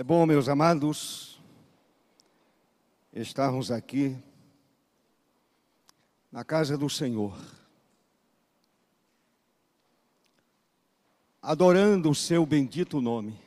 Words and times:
É 0.00 0.02
bom, 0.02 0.24
meus 0.24 0.48
amados, 0.48 1.38
estarmos 3.12 3.70
aqui 3.70 4.16
na 6.32 6.42
casa 6.42 6.78
do 6.78 6.88
Senhor, 6.88 7.38
adorando 11.42 12.08
o 12.08 12.14
seu 12.14 12.46
bendito 12.46 12.98
nome, 12.98 13.38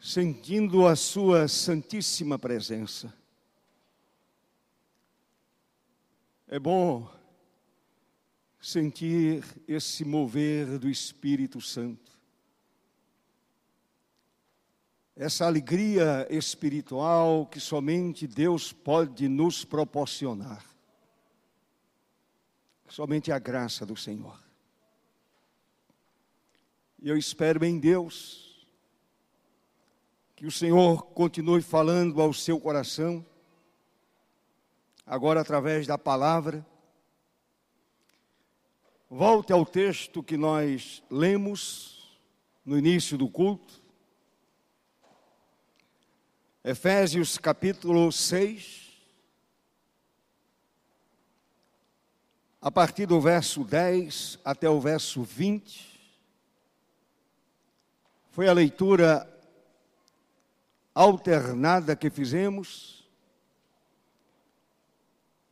sentindo 0.00 0.84
a 0.84 0.96
sua 0.96 1.46
santíssima 1.46 2.36
presença. 2.36 3.14
É 6.48 6.58
bom 6.58 7.08
sentir 8.60 9.44
esse 9.68 10.04
mover 10.04 10.80
do 10.80 10.90
Espírito 10.90 11.60
Santo. 11.60 12.17
Essa 15.18 15.44
alegria 15.44 16.26
espiritual 16.30 17.44
que 17.44 17.60
somente 17.60 18.26
Deus 18.26 18.72
pode 18.72 19.28
nos 19.28 19.64
proporcionar. 19.64 20.64
Somente 22.88 23.30
a 23.30 23.38
graça 23.38 23.84
do 23.84 23.96
Senhor. 23.96 24.38
E 27.02 27.10
eu 27.10 27.18
espero 27.18 27.62
em 27.64 27.78
Deus 27.78 28.66
que 30.34 30.46
o 30.46 30.50
Senhor 30.50 31.02
continue 31.06 31.60
falando 31.60 32.22
ao 32.22 32.32
seu 32.32 32.58
coração, 32.58 33.26
agora 35.04 35.40
através 35.40 35.86
da 35.86 35.98
palavra 35.98 36.64
Volte 39.10 39.54
ao 39.54 39.64
texto 39.64 40.22
que 40.22 40.36
nós 40.36 41.02
lemos 41.10 42.20
no 42.62 42.76
início 42.76 43.16
do 43.16 43.26
culto. 43.26 43.77
Efésios 46.70 47.38
capítulo 47.38 48.12
6. 48.12 48.92
A 52.60 52.70
partir 52.70 53.06
do 53.06 53.18
verso 53.22 53.64
10 53.64 54.38
até 54.44 54.68
o 54.68 54.78
verso 54.78 55.22
20. 55.22 55.98
Foi 58.32 58.48
a 58.48 58.52
leitura 58.52 59.26
alternada 60.94 61.96
que 61.96 62.10
fizemos. 62.10 63.08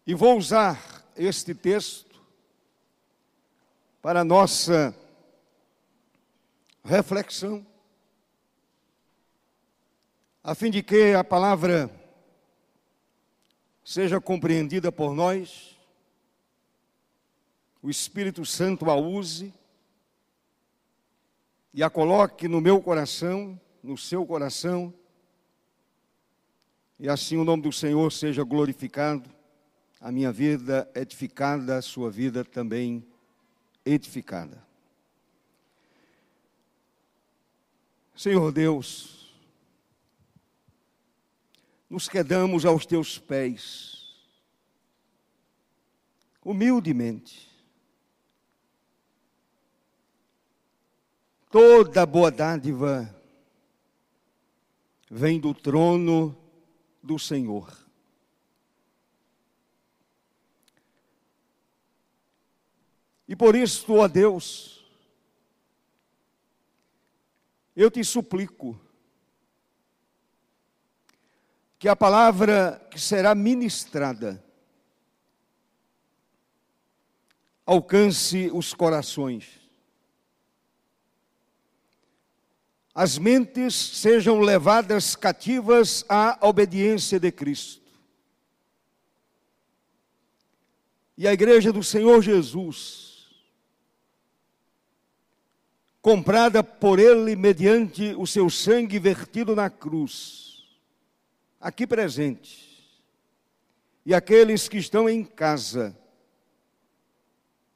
E 0.06 0.12
vou 0.12 0.36
usar 0.36 1.02
este 1.16 1.54
texto 1.54 2.22
para 4.02 4.22
nossa 4.22 4.94
reflexão, 6.84 7.66
a 10.46 10.54
fim 10.54 10.70
de 10.70 10.80
que 10.80 11.12
a 11.12 11.24
palavra 11.24 11.90
seja 13.84 14.20
compreendida 14.20 14.92
por 14.92 15.12
nós, 15.12 15.76
o 17.82 17.90
Espírito 17.90 18.46
Santo 18.46 18.88
a 18.88 18.94
use 18.94 19.52
e 21.74 21.82
a 21.82 21.90
coloque 21.90 22.46
no 22.46 22.60
meu 22.60 22.80
coração, 22.80 23.60
no 23.82 23.98
seu 23.98 24.24
coração, 24.24 24.94
e 26.96 27.08
assim 27.08 27.36
o 27.36 27.44
nome 27.44 27.64
do 27.64 27.72
Senhor 27.72 28.12
seja 28.12 28.44
glorificado, 28.44 29.28
a 30.00 30.12
minha 30.12 30.30
vida 30.30 30.88
edificada, 30.94 31.76
a 31.76 31.82
sua 31.82 32.08
vida 32.08 32.44
também 32.44 33.04
edificada. 33.84 34.64
Senhor 38.14 38.52
Deus, 38.52 39.25
nos 41.88 42.08
quedamos 42.08 42.64
aos 42.64 42.84
teus 42.84 43.18
pés, 43.18 44.14
humildemente. 46.44 47.48
Toda 51.50 52.04
boa 52.04 52.30
dádiva 52.30 53.14
vem 55.08 55.40
do 55.40 55.54
trono 55.54 56.36
do 57.02 57.18
Senhor. 57.18 57.86
E 63.28 63.34
por 63.34 63.56
isso, 63.56 63.92
ó 63.94 64.06
Deus, 64.06 64.84
eu 67.74 67.90
te 67.90 68.02
suplico 68.04 68.78
que 71.78 71.88
a 71.88 71.96
palavra 71.96 72.80
que 72.90 72.98
será 72.98 73.34
ministrada 73.34 74.42
alcance 77.64 78.50
os 78.52 78.72
corações. 78.72 79.60
As 82.94 83.18
mentes 83.18 83.74
sejam 83.74 84.40
levadas 84.40 85.14
cativas 85.14 86.04
à 86.08 86.38
obediência 86.40 87.20
de 87.20 87.30
Cristo. 87.30 87.82
E 91.18 91.26
a 91.26 91.32
igreja 91.32 91.72
do 91.72 91.82
Senhor 91.82 92.22
Jesus 92.22 93.06
comprada 96.06 96.62
por 96.62 97.00
ele 97.00 97.34
mediante 97.34 98.14
o 98.16 98.28
seu 98.28 98.48
sangue 98.48 98.96
vertido 98.96 99.56
na 99.56 99.68
cruz, 99.68 100.45
aqui 101.60 101.86
presente, 101.86 102.66
e 104.04 104.14
aqueles 104.14 104.68
que 104.68 104.78
estão 104.78 105.08
em 105.08 105.24
casa, 105.24 105.98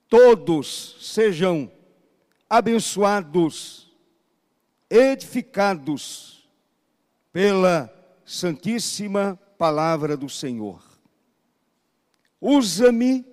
todos 0.08 0.96
sejam 1.00 1.70
abençoados, 2.48 3.90
edificados 4.88 6.48
pela 7.32 7.92
Santíssima 8.24 9.38
Palavra 9.58 10.16
do 10.16 10.28
Senhor. 10.28 10.82
Usa-me 12.40 13.24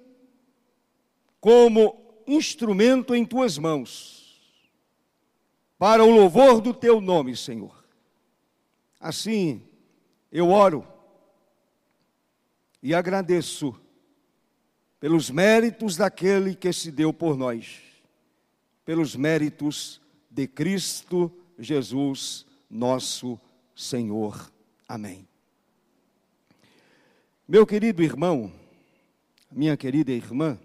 como 1.39 2.23
instrumento 2.27 3.15
em 3.15 3.25
tuas 3.25 3.57
mãos 3.57 4.17
para 5.77 6.03
o 6.03 6.09
louvor 6.09 6.59
do 6.59 6.73
teu 6.73 6.99
nome, 6.99 7.35
Senhor. 7.35 7.85
Assim, 8.99 9.63
eu 10.31 10.49
oro 10.49 10.85
e 12.81 12.93
agradeço 12.93 13.79
pelos 14.99 15.29
méritos 15.29 15.95
daquele 15.95 16.55
que 16.55 16.71
se 16.73 16.91
deu 16.91 17.13
por 17.13 17.37
nós, 17.37 17.81
pelos 18.83 19.15
méritos 19.15 20.01
de 20.29 20.47
Cristo 20.47 21.31
Jesus, 21.57 22.45
nosso 22.69 23.39
Senhor. 23.75 24.51
Amém. 24.87 25.27
Meu 27.47 27.65
querido 27.65 28.03
irmão, 28.03 28.51
minha 29.51 29.77
querida 29.77 30.11
irmã, 30.11 30.59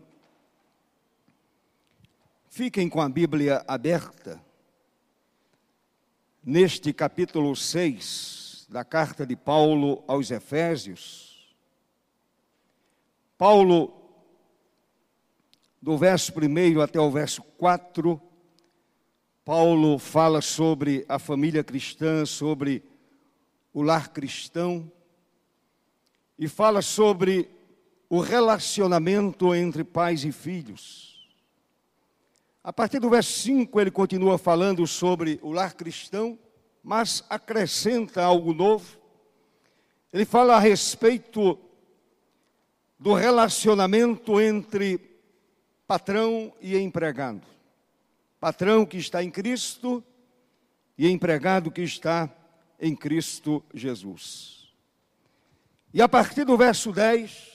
fiquem 2.48 2.88
com 2.88 3.00
a 3.00 3.08
Bíblia 3.08 3.64
aberta 3.68 4.42
neste 6.44 6.92
capítulo 6.92 7.54
6 7.54 8.41
da 8.72 8.82
carta 8.82 9.26
de 9.26 9.36
Paulo 9.36 10.02
aos 10.08 10.30
Efésios, 10.30 11.54
Paulo, 13.36 13.92
do 15.80 15.98
verso 15.98 16.32
1 16.32 16.80
até 16.80 16.98
o 16.98 17.10
verso 17.10 17.42
4, 17.42 18.19
Paulo 19.44 19.98
fala 19.98 20.40
sobre 20.40 21.04
a 21.06 21.19
família 21.19 21.62
cristã, 21.62 22.24
sobre 22.24 22.82
o 23.74 23.82
lar 23.82 24.08
cristão, 24.08 24.90
e 26.38 26.48
fala 26.48 26.80
sobre 26.80 27.50
o 28.08 28.20
relacionamento 28.20 29.54
entre 29.54 29.84
pais 29.84 30.25
e 30.25 30.32
filhos. 30.32 31.28
A 32.64 32.72
partir 32.72 33.00
do 33.00 33.10
verso 33.10 33.32
5, 33.32 33.78
ele 33.78 33.90
continua 33.90 34.38
falando 34.38 34.86
sobre 34.86 35.38
o 35.42 35.52
lar 35.52 35.75
cristão, 35.75 36.38
mas 36.82 37.25
acrescenta 37.31 38.23
algo 38.23 38.52
novo. 38.52 38.99
Ele 40.12 40.25
fala 40.25 40.56
a 40.56 40.58
respeito 40.58 41.58
do 42.99 43.14
relacionamento 43.14 44.40
entre 44.40 44.99
patrão 45.87 46.52
e 46.61 46.76
empregado. 46.76 47.43
Patrão 48.40 48.84
que 48.84 48.96
está 48.96 49.23
em 49.23 49.31
Cristo 49.31 50.02
e 50.99 51.08
empregado 51.08 51.70
que 51.70 51.82
está 51.82 52.29
em 52.81 52.94
Cristo 52.96 53.64
Jesus. 53.73 54.73
E 55.94 56.02
a 56.02 56.08
partir 56.08 56.44
do 56.44 56.56
verso 56.56 56.90
10, 56.90 57.52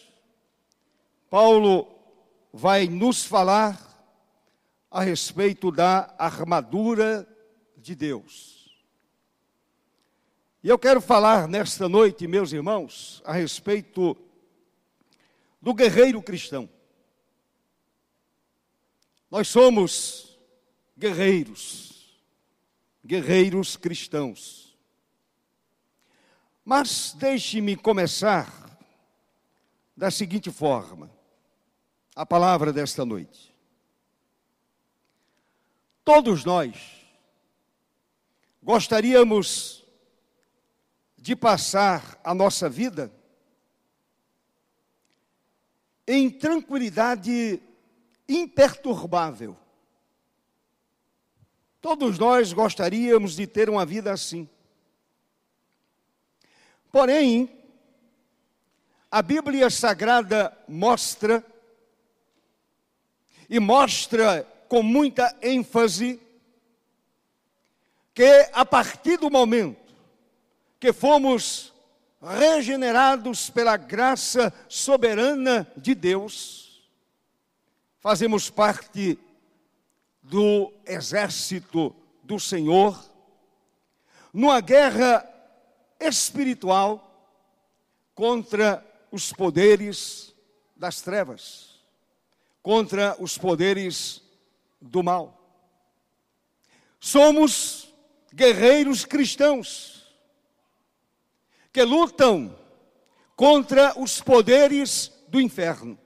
Paulo 1.30 1.88
vai 2.54 2.88
nos 2.88 3.26
falar 3.26 3.78
a 4.90 5.02
respeito 5.02 5.72
da 5.72 6.16
armadura 6.18 7.28
de 7.76 7.94
Deus. 7.94 8.57
E 10.64 10.70
eu 10.70 10.80
quero 10.80 11.00
falar 11.00 11.48
nesta 11.48 11.88
noite, 11.88 12.28
meus 12.28 12.52
irmãos, 12.52 13.22
a 13.26 13.34
respeito 13.34 14.18
do 15.62 15.74
guerreiro 15.74 16.22
cristão. 16.22 16.70
Nós 19.30 19.48
somos 19.48 20.38
guerreiros, 20.98 22.20
guerreiros 23.06 23.78
cristãos. 23.78 24.76
Mas 26.66 27.14
deixe-me 27.14 27.76
começar 27.76 28.80
da 29.96 30.10
seguinte 30.10 30.52
forma: 30.52 31.12
a 32.16 32.26
palavra 32.26 32.74
desta 32.74 33.06
noite. 33.06 33.56
Todos 36.04 36.44
nós 36.44 36.76
gostaríamos 38.64 39.87
de 41.28 41.36
passar 41.36 42.18
a 42.24 42.34
nossa 42.34 42.70
vida 42.70 43.12
em 46.08 46.30
tranquilidade 46.30 47.62
imperturbável. 48.30 49.58
Todos 51.82 52.18
nós 52.18 52.54
gostaríamos 52.54 53.36
de 53.36 53.46
ter 53.46 53.70
uma 53.70 53.86
vida 53.86 54.14
assim. 54.14 54.48
Porém, 56.94 57.62
a 59.12 59.22
Bíblia 59.22 59.70
Sagrada 59.70 60.58
mostra, 60.66 61.46
e 63.50 63.60
mostra 63.60 64.44
com 64.70 64.82
muita 64.82 65.38
ênfase, 65.42 66.22
que 68.14 68.50
a 68.54 68.66
partir 68.66 69.18
do 69.18 69.30
momento 69.30 69.87
que 70.80 70.94
fomos 70.94 71.74
regenerados 72.22 73.50
pela 73.50 73.78
graça 73.78 74.54
soberana 74.68 75.72
de 75.78 75.94
Deus, 75.94 76.90
fazemos 78.00 78.50
parte 78.50 79.18
do 80.22 80.74
exército 80.86 81.96
do 82.24 82.40
Senhor, 82.40 83.04
numa 84.34 84.60
guerra 84.60 85.28
espiritual 86.00 87.04
contra 88.14 88.86
os 89.12 89.32
poderes 89.32 90.36
das 90.76 91.02
trevas, 91.02 91.80
contra 92.62 93.16
os 93.20 93.38
poderes 93.38 94.22
do 94.82 95.02
mal. 95.02 95.34
Somos 97.00 97.94
guerreiros 98.34 99.06
cristãos 99.06 99.97
que 101.72 101.84
lutam 101.84 102.58
contra 103.36 103.98
os 104.00 104.22
poderes 104.22 105.12
do 105.28 105.40
inferno. 105.40 105.98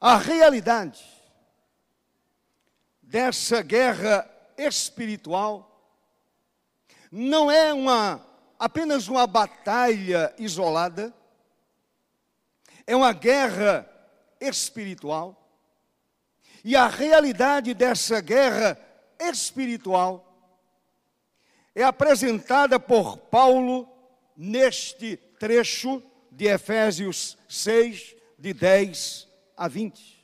A 0.00 0.16
realidade 0.16 1.04
dessa 3.02 3.60
guerra 3.60 4.28
espiritual 4.56 5.66
não 7.10 7.50
é 7.50 7.72
uma 7.72 8.24
apenas 8.58 9.08
uma 9.08 9.26
batalha 9.26 10.34
isolada, 10.38 11.14
é 12.86 12.94
uma 12.94 13.12
guerra 13.12 13.88
espiritual. 14.40 15.36
E 16.62 16.76
a 16.76 16.86
realidade 16.86 17.72
dessa 17.72 18.20
guerra 18.20 18.78
espiritual 19.18 20.29
é 21.80 21.84
apresentada 21.84 22.78
por 22.78 23.16
Paulo 23.16 23.88
neste 24.36 25.16
trecho 25.16 26.02
de 26.30 26.46
Efésios 26.46 27.38
6, 27.48 28.16
de 28.38 28.52
10 28.52 29.28
a 29.56 29.68
20. 29.68 30.20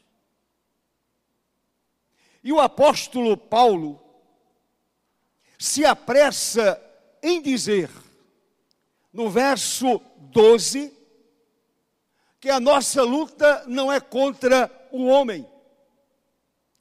E 2.42 2.52
o 2.52 2.60
apóstolo 2.60 3.36
Paulo 3.36 4.00
se 5.58 5.84
apressa 5.84 6.80
em 7.22 7.40
dizer 7.40 7.90
no 9.12 9.30
verso 9.30 10.00
12, 10.18 10.92
que 12.38 12.50
a 12.50 12.60
nossa 12.60 13.02
luta 13.02 13.64
não 13.66 13.90
é 13.90 13.98
contra 13.98 14.70
o 14.92 15.06
homem. 15.06 15.48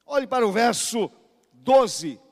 Olhe 0.05 0.27
para 0.27 0.45
o 0.45 0.51
verso 0.51 1.09
12. 1.53 2.24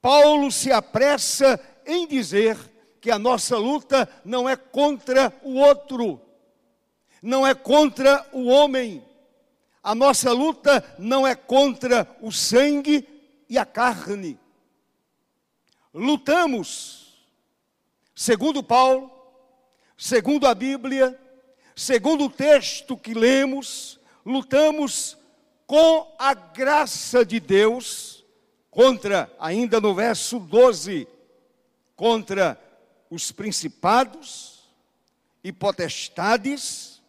Paulo 0.00 0.50
se 0.50 0.72
apressa 0.72 1.60
em 1.86 2.06
dizer 2.06 2.56
que 3.00 3.10
a 3.10 3.18
nossa 3.18 3.56
luta 3.56 4.08
não 4.24 4.48
é 4.48 4.56
contra 4.56 5.32
o 5.42 5.54
outro, 5.54 6.20
não 7.22 7.46
é 7.46 7.54
contra 7.54 8.26
o 8.32 8.46
homem. 8.46 9.04
A 9.82 9.94
nossa 9.94 10.32
luta 10.32 10.84
não 10.98 11.26
é 11.26 11.34
contra 11.34 12.06
o 12.20 12.30
sangue 12.30 13.08
e 13.48 13.56
a 13.56 13.64
carne. 13.64 14.38
Lutamos 15.94 16.98
Segundo 18.20 18.64
Paulo, 18.64 19.12
segundo 19.96 20.48
a 20.48 20.52
Bíblia, 20.52 21.16
segundo 21.76 22.24
o 22.24 22.28
texto 22.28 22.96
que 22.96 23.14
lemos, 23.14 24.00
lutamos 24.26 25.16
com 25.68 26.16
a 26.18 26.34
graça 26.34 27.24
de 27.24 27.38
Deus 27.38 28.17
contra, 28.78 29.28
ainda 29.40 29.80
no 29.80 29.92
verso 29.92 30.38
12, 30.38 31.08
contra 31.96 32.56
os 33.10 33.32
principados 33.32 34.70
e 35.42 35.50
potestades, 35.52 37.02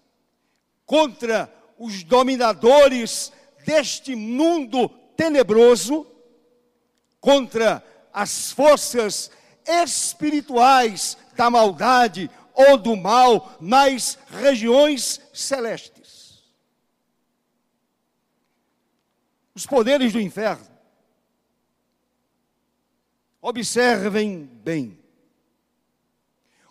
contra 0.84 1.48
os 1.78 2.04
dominadores 2.04 3.32
deste 3.68 4.16
mundo 4.16 4.90
tenebroso, 5.16 6.08
contra 7.22 7.86
as 8.12 8.52
forças 8.52 9.30
espirituais 9.64 11.20
da 11.36 11.52
maldade 11.52 12.32
ou 12.52 12.80
do 12.80 12.96
mal 12.96 13.56
nas 13.62 14.18
regiões 14.28 15.22
celestes. 15.32 16.42
Os 19.54 19.68
poderes 19.68 20.12
do 20.12 20.20
inferno. 20.20 20.79
Observem 23.42 24.46
bem. 24.46 25.00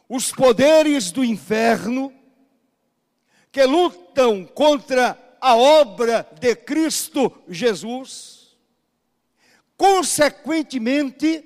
Os 0.09 0.33
poderes 0.33 1.11
do 1.11 1.25
inferno 1.25 2.13
que 3.51 3.65
lutam 3.65 4.45
contra 4.45 5.37
a 5.41 5.57
obra 5.57 6.29
de 6.39 6.55
Cristo 6.57 7.33
Jesus, 7.49 8.57
consequentemente, 9.77 11.45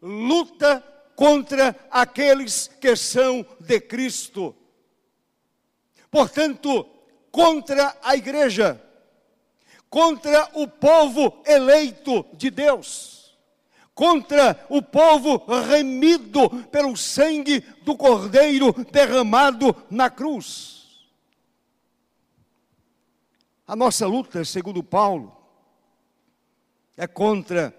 luta 0.00 0.84
contra 1.14 1.74
aqueles 1.90 2.68
que 2.80 2.94
são 2.96 3.44
de 3.60 3.80
Cristo. 3.80 4.54
Portanto, 6.10 6.88
contra 7.30 7.96
a 8.02 8.16
igreja, 8.16 8.82
contra 9.90 10.48
o 10.54 10.66
povo 10.66 11.42
eleito 11.46 12.24
de 12.34 12.50
Deus, 12.50 13.17
contra 13.98 14.64
o 14.68 14.80
povo 14.80 15.44
remido 15.62 16.48
pelo 16.66 16.96
sangue 16.96 17.58
do 17.82 17.96
Cordeiro 17.96 18.72
derramado 18.92 19.74
na 19.90 20.08
cruz. 20.08 21.02
A 23.66 23.74
nossa 23.74 24.06
luta, 24.06 24.44
segundo 24.44 24.84
Paulo, 24.84 25.36
é 26.96 27.08
contra 27.08 27.76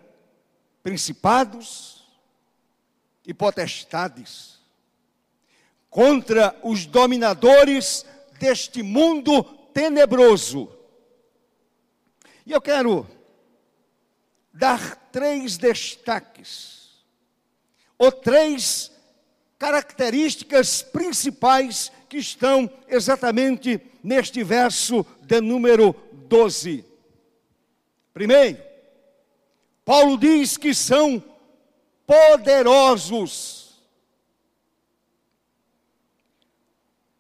principados, 0.84 2.04
e 3.26 3.34
potestades, 3.34 4.60
contra 5.90 6.54
os 6.64 6.86
dominadores 6.86 8.06
deste 8.38 8.84
mundo 8.84 9.42
tenebroso. 9.74 10.70
E 12.46 12.52
eu 12.52 12.60
quero 12.60 13.08
dar 14.54 14.96
três 15.12 15.58
destaques, 15.58 17.04
ou 17.98 18.12
três 18.12 18.92
características 19.58 20.82
principais 20.82 21.92
que 22.08 22.18
estão 22.18 22.70
exatamente 22.88 23.80
neste 24.04 24.44
verso 24.44 25.06
de 25.22 25.42
número 25.42 25.94
12. 26.14 26.86
Primeiro, 28.14 28.62
Paulo 29.84 30.18
diz 30.18 30.56
que 30.56 30.74
são 30.74 31.24
poderosos. 32.06 33.60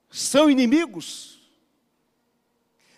São 0.09 0.49
inimigos 0.49 1.39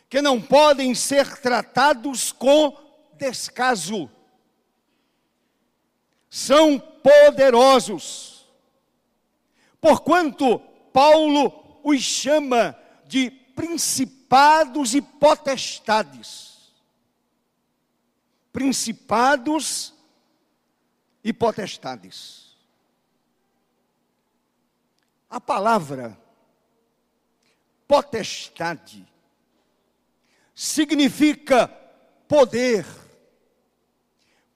que 0.10 0.22
não 0.22 0.42
podem 0.42 0.94
ser 0.94 1.38
tratados 1.40 2.32
com 2.32 2.78
descaso. 3.18 4.10
São 6.32 6.80
poderosos. 6.80 8.48
Porquanto 9.82 10.60
Paulo 10.94 11.82
os 11.84 12.02
chama 12.02 12.74
de 13.06 13.30
principados 13.30 14.96
e 14.96 15.02
potestades. 15.02 16.72
Principados 18.54 19.94
e 21.22 21.34
potestades. 21.34 22.56
A 25.30 25.40
palavra 25.42 26.18
potestade 27.88 29.06
significa 30.56 31.68
poder, 32.28 32.86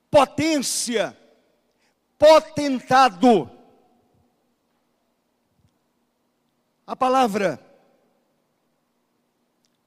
potência, 0.10 1.17
potentado. 2.18 3.50
A 6.88 6.96
palavra 6.96 7.60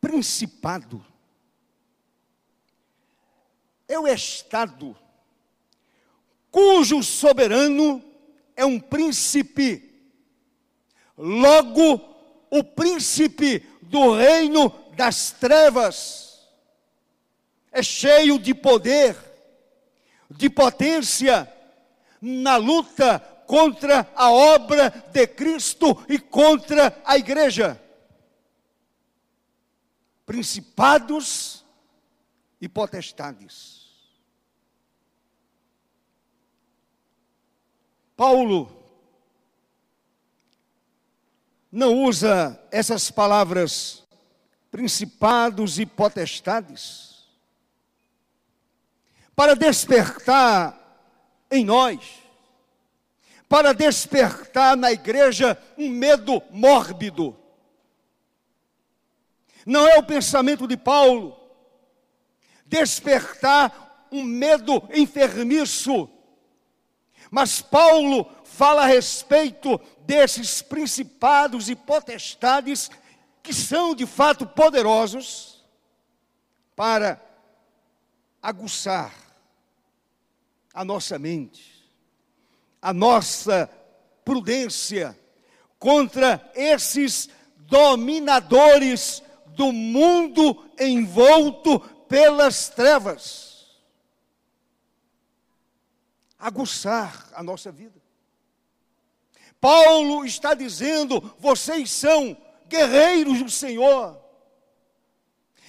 principado 0.00 1.04
é 3.86 3.98
o 3.98 4.06
Estado 4.06 4.96
cujo 6.50 7.02
soberano 7.02 8.02
é 8.56 8.64
um 8.64 8.80
príncipe. 8.80 9.84
Logo, 11.16 12.00
o 12.50 12.64
príncipe 12.64 13.60
do 13.82 14.14
reino 14.14 14.70
das 14.96 15.30
trevas 15.30 16.48
é 17.70 17.82
cheio 17.82 18.38
de 18.38 18.54
poder, 18.54 19.16
de 20.30 20.48
potência, 20.48 21.52
na 22.20 22.56
luta 22.56 23.18
contra 23.46 24.10
a 24.14 24.30
obra 24.30 24.90
de 25.10 25.26
Cristo 25.26 26.04
e 26.08 26.18
contra 26.18 27.00
a 27.04 27.16
igreja. 27.16 27.80
Principados 30.26 31.64
e 32.60 32.68
potestades. 32.68 33.88
Paulo 38.14 38.76
não 41.70 42.02
usa 42.02 42.60
essas 42.70 43.10
palavras 43.10 44.04
principados 44.70 45.78
e 45.78 45.86
potestades 45.86 47.26
para 49.36 49.54
despertar 49.54 50.77
em 51.50 51.64
nós, 51.64 52.00
para 53.48 53.72
despertar 53.72 54.76
na 54.76 54.92
igreja 54.92 55.60
um 55.76 55.88
medo 55.88 56.42
mórbido. 56.50 57.36
Não 59.64 59.86
é 59.86 59.98
o 59.98 60.02
pensamento 60.02 60.66
de 60.66 60.76
Paulo. 60.76 61.36
Despertar 62.66 64.06
um 64.10 64.22
medo 64.22 64.82
enfermiço. 64.94 66.08
Mas 67.30 67.60
Paulo 67.60 68.30
fala 68.44 68.82
a 68.82 68.86
respeito 68.86 69.78
desses 70.00 70.62
principados 70.62 71.68
e 71.68 71.76
potestades 71.76 72.90
que 73.42 73.52
são 73.52 73.94
de 73.94 74.06
fato 74.06 74.46
poderosos 74.46 75.64
para 76.74 77.20
aguçar 78.42 79.27
a 80.78 80.84
nossa 80.84 81.18
mente, 81.18 81.90
a 82.80 82.92
nossa 82.92 83.68
prudência 84.24 85.18
contra 85.76 86.52
esses 86.54 87.28
dominadores 87.56 89.20
do 89.48 89.72
mundo 89.72 90.70
envolto 90.78 91.80
pelas 92.08 92.68
trevas 92.68 93.48
aguçar 96.38 97.28
a 97.34 97.42
nossa 97.42 97.72
vida. 97.72 98.00
Paulo 99.60 100.24
está 100.24 100.54
dizendo: 100.54 101.20
vocês 101.40 101.90
são 101.90 102.36
guerreiros 102.68 103.42
do 103.42 103.50
Senhor. 103.50 104.16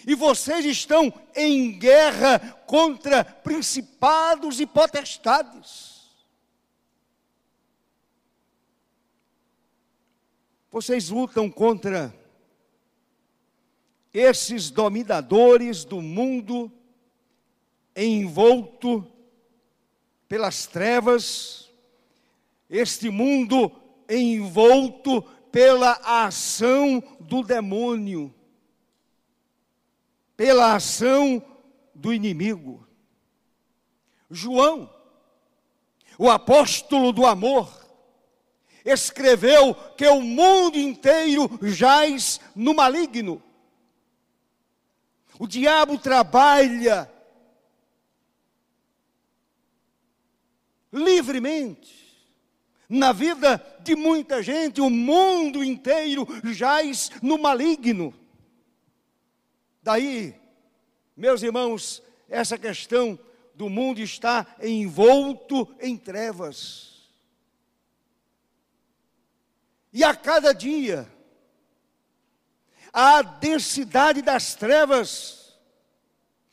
E 0.05 0.15
vocês 0.15 0.65
estão 0.65 1.13
em 1.35 1.77
guerra 1.77 2.39
contra 2.65 3.23
principados 3.23 4.59
e 4.59 4.65
potestades. 4.65 5.99
Vocês 10.71 11.09
lutam 11.09 11.49
contra 11.49 12.13
esses 14.13 14.69
dominadores 14.69 15.83
do 15.83 16.01
mundo 16.01 16.71
envolto 17.95 19.05
pelas 20.27 20.67
trevas, 20.67 21.71
este 22.69 23.09
mundo 23.09 23.71
envolto 24.07 25.23
pela 25.51 25.93
ação 26.03 27.03
do 27.19 27.43
demônio, 27.43 28.33
pela 30.39 30.73
ação 30.73 31.45
do 31.93 32.13
inimigo. 32.13 32.87
João, 34.31 34.89
o 36.17 36.29
apóstolo 36.29 37.11
do 37.11 37.25
amor, 37.25 37.85
escreveu 38.85 39.75
que 39.97 40.07
o 40.07 40.21
mundo 40.21 40.79
inteiro 40.79 41.59
jaz 41.63 42.39
no 42.55 42.73
maligno. 42.73 43.43
O 45.37 45.45
diabo 45.45 45.97
trabalha 45.97 47.11
livremente. 50.93 51.99
Na 52.87 53.11
vida 53.11 53.57
de 53.81 53.93
muita 53.93 54.41
gente, 54.41 54.79
o 54.79 54.89
mundo 54.89 55.61
inteiro 55.61 56.25
jaz 56.45 57.11
no 57.21 57.37
maligno. 57.37 58.13
Daí, 59.89 60.39
meus 61.17 61.41
irmãos, 61.41 62.03
essa 62.29 62.59
questão 62.59 63.17
do 63.55 63.67
mundo 63.67 63.99
está 64.01 64.45
envolto 64.61 65.67
em 65.79 65.97
trevas. 65.97 67.09
E 69.91 70.03
a 70.03 70.15
cada 70.15 70.53
dia, 70.53 71.11
a 72.93 73.23
densidade 73.23 74.21
das 74.21 74.53
trevas, 74.53 75.57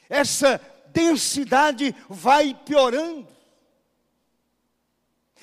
essa 0.09 0.59
densidade 0.89 1.95
vai 2.09 2.55
piorando 2.55 3.37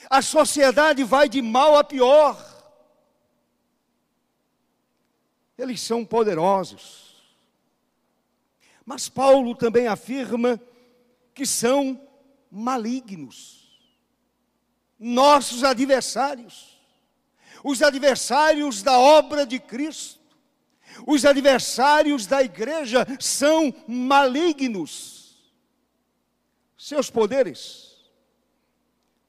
a 0.09 0.21
sociedade 0.21 1.03
vai 1.03 1.29
de 1.29 1.41
mal 1.41 1.77
a 1.77 1.83
pior. 1.83 2.35
Eles 5.57 5.79
são 5.79 6.03
poderosos. 6.03 7.12
Mas 8.85 9.07
Paulo 9.07 9.55
também 9.55 9.87
afirma 9.87 10.59
que 11.33 11.45
são 11.45 11.99
malignos. 12.51 13.63
Nossos 14.99 15.63
adversários. 15.63 16.79
Os 17.63 17.81
adversários 17.81 18.83
da 18.83 18.99
obra 18.99 19.45
de 19.45 19.59
Cristo. 19.59 20.19
Os 21.07 21.25
adversários 21.25 22.27
da 22.27 22.43
igreja 22.43 23.07
são 23.19 23.73
malignos. 23.87 25.23
Seus 26.77 27.09
poderes 27.09 27.93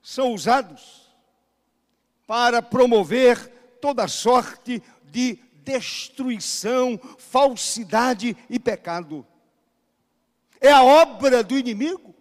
são 0.02 0.34
usados 0.34 1.08
para 2.26 2.61
promover 2.61 3.49
toda 3.80 4.08
sorte 4.08 4.82
de 5.04 5.38
destruição, 5.62 6.99
falsidade 7.18 8.37
e 8.50 8.58
pecado. 8.58 9.26
É 10.64 10.73
a 10.73 10.83
obra 10.83 11.44
do 11.44 11.59
inimigo. 11.59 12.14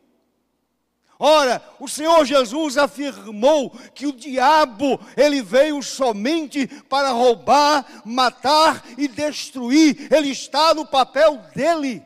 Ora, 1.17 1.63
o 1.79 1.87
Senhor 1.87 2.25
Jesus 2.25 2.77
afirmou 2.77 3.69
que 3.95 4.05
o 4.05 4.11
diabo, 4.11 4.99
ele 5.15 5.41
veio 5.41 5.81
somente 5.81 6.67
para 6.89 7.11
roubar, 7.11 8.03
matar 8.03 8.83
e 8.97 9.07
destruir. 9.07 10.13
Ele 10.13 10.27
está 10.27 10.73
no 10.73 10.85
papel 10.85 11.37
dele. 11.55 12.03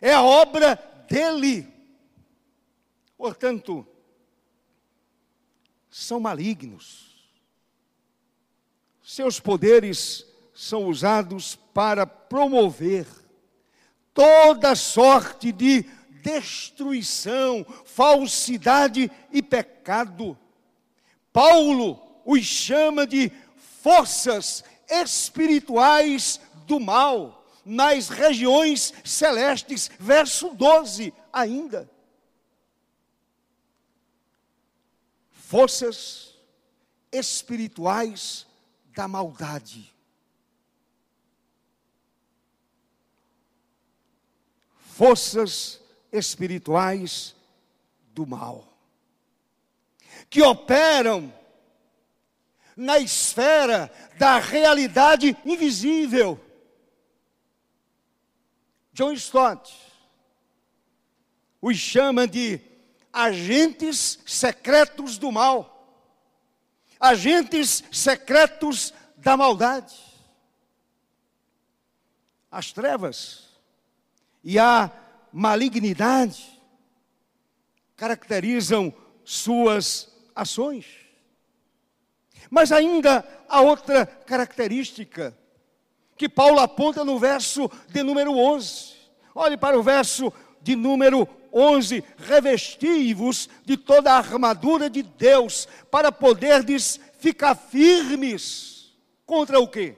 É 0.00 0.12
a 0.12 0.22
obra 0.24 0.74
dele. 1.08 1.72
Portanto, 3.16 3.86
são 5.88 6.18
malignos. 6.18 7.24
Seus 9.00 9.38
poderes 9.38 10.26
são 10.52 10.86
usados 10.86 11.54
para 11.72 12.04
promover 12.04 13.06
toda 14.14 14.74
sorte 14.74 15.52
de 15.52 15.84
destruição, 16.22 17.66
falsidade 17.84 19.10
e 19.30 19.42
pecado. 19.42 20.38
Paulo 21.32 22.00
os 22.24 22.44
chama 22.44 23.06
de 23.06 23.32
forças 23.82 24.64
espirituais 24.88 26.40
do 26.66 26.78
mal 26.78 27.44
nas 27.64 28.08
regiões 28.08 28.92
celestes, 29.04 29.90
verso 29.98 30.50
12 30.50 31.12
ainda. 31.32 31.90
Forças 35.30 36.34
espirituais 37.10 38.46
da 38.94 39.06
maldade. 39.06 39.91
Forças 44.94 45.80
espirituais 46.12 47.34
do 48.12 48.26
mal. 48.26 48.76
Que 50.28 50.42
operam 50.42 51.32
na 52.76 52.98
esfera 52.98 53.90
da 54.18 54.38
realidade 54.38 55.34
invisível. 55.46 56.38
John 58.92 59.12
Stott 59.12 59.74
os 61.62 61.78
chama 61.78 62.28
de 62.28 62.60
agentes 63.10 64.18
secretos 64.26 65.16
do 65.16 65.32
mal, 65.32 66.06
agentes 67.00 67.82
secretos 67.90 68.92
da 69.16 69.38
maldade. 69.38 69.96
As 72.50 72.72
trevas 72.72 73.51
e 74.42 74.58
a 74.58 74.90
malignidade 75.32 76.60
caracterizam 77.96 78.92
suas 79.24 80.12
ações. 80.34 80.86
Mas 82.50 82.72
ainda 82.72 83.26
há 83.48 83.60
outra 83.60 84.04
característica 84.04 85.36
que 86.16 86.28
Paulo 86.28 86.60
aponta 86.60 87.04
no 87.04 87.18
verso 87.18 87.70
de 87.88 88.02
número 88.02 88.36
11. 88.36 88.94
Olhe 89.34 89.56
para 89.56 89.78
o 89.78 89.82
verso 89.82 90.32
de 90.60 90.76
número 90.76 91.26
11: 91.52 92.04
Revesti-vos 92.18 93.48
de 93.64 93.76
toda 93.76 94.12
a 94.12 94.18
armadura 94.18 94.90
de 94.90 95.02
Deus, 95.02 95.66
para 95.90 96.12
poderdes 96.12 97.00
ficar 97.18 97.54
firmes 97.54 98.92
contra 99.24 99.60
o 99.60 99.68
quê? 99.68 99.96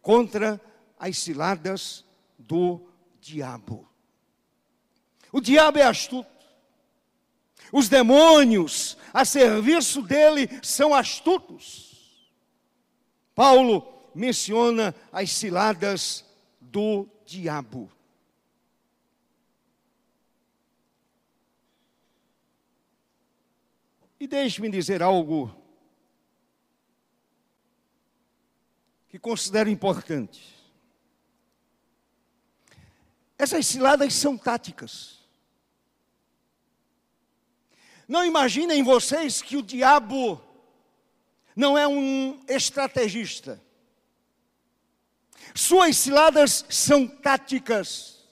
Contra 0.00 0.60
as 0.98 1.18
ciladas 1.18 2.04
do 2.38 2.80
diabo. 3.22 3.88
O 5.30 5.40
diabo 5.40 5.78
é 5.78 5.82
astuto. 5.82 6.28
Os 7.72 7.88
demônios 7.88 8.98
a 9.14 9.24
serviço 9.24 10.02
dele 10.02 10.48
são 10.62 10.92
astutos. 10.92 12.30
Paulo 13.34 14.10
menciona 14.14 14.94
as 15.10 15.30
ciladas 15.30 16.24
do 16.60 17.08
diabo. 17.24 17.90
E 24.20 24.26
deixe-me 24.26 24.68
dizer 24.68 25.02
algo 25.02 25.54
que 29.08 29.18
considero 29.18 29.68
importante. 29.70 30.61
Essas 33.38 33.66
ciladas 33.66 34.14
são 34.14 34.36
táticas. 34.36 35.18
Não 38.06 38.24
imaginem 38.24 38.82
vocês 38.82 39.40
que 39.40 39.56
o 39.56 39.62
diabo 39.62 40.40
não 41.54 41.76
é 41.76 41.86
um 41.86 42.40
estrategista. 42.48 43.60
Suas 45.54 45.96
ciladas 45.96 46.64
são 46.68 47.06
táticas, 47.06 48.24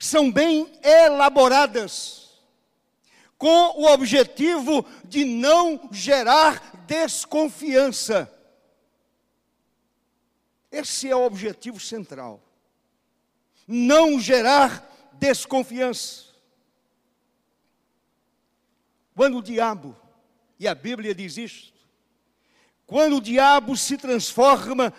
são 0.00 0.30
bem 0.30 0.70
elaboradas, 0.82 2.28
com 3.36 3.80
o 3.80 3.86
objetivo 3.86 4.84
de 5.04 5.24
não 5.24 5.88
gerar 5.92 6.84
desconfiança. 6.86 8.32
Esse 10.70 11.08
é 11.08 11.16
o 11.16 11.24
objetivo 11.24 11.78
central. 11.78 12.42
Não 13.68 14.18
gerar 14.18 14.88
desconfiança. 15.12 16.24
Quando 19.14 19.38
o 19.38 19.42
diabo, 19.42 19.94
e 20.58 20.66
a 20.66 20.74
Bíblia 20.74 21.14
diz 21.14 21.36
isto, 21.36 21.72
quando 22.86 23.16
o 23.16 23.20
diabo 23.20 23.76
se 23.76 23.98
transforma 23.98 24.94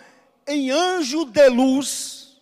em 0.46 0.70
anjo 0.70 1.24
de 1.24 1.48
luz, 1.48 2.40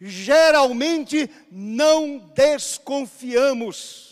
geralmente 0.00 1.30
não 1.50 2.18
desconfiamos 2.34 4.08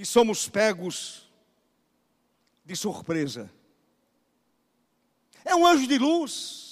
e 0.00 0.06
somos 0.06 0.48
pegos 0.48 1.30
de 2.64 2.74
surpresa. 2.74 3.52
É 5.44 5.54
um 5.54 5.66
anjo 5.66 5.86
de 5.86 5.98
luz, 5.98 6.69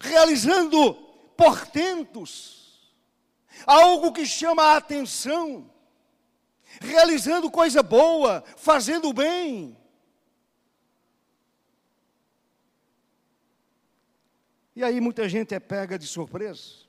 realizando 0.00 0.94
portentos, 1.36 2.90
algo 3.66 4.12
que 4.12 4.24
chama 4.24 4.62
a 4.62 4.76
atenção, 4.78 5.70
realizando 6.80 7.50
coisa 7.50 7.82
boa, 7.82 8.42
fazendo 8.56 9.12
bem. 9.12 9.76
E 14.74 14.82
aí 14.82 14.98
muita 15.00 15.28
gente 15.28 15.54
é 15.54 15.60
pega 15.60 15.98
de 15.98 16.06
surpresa. 16.06 16.88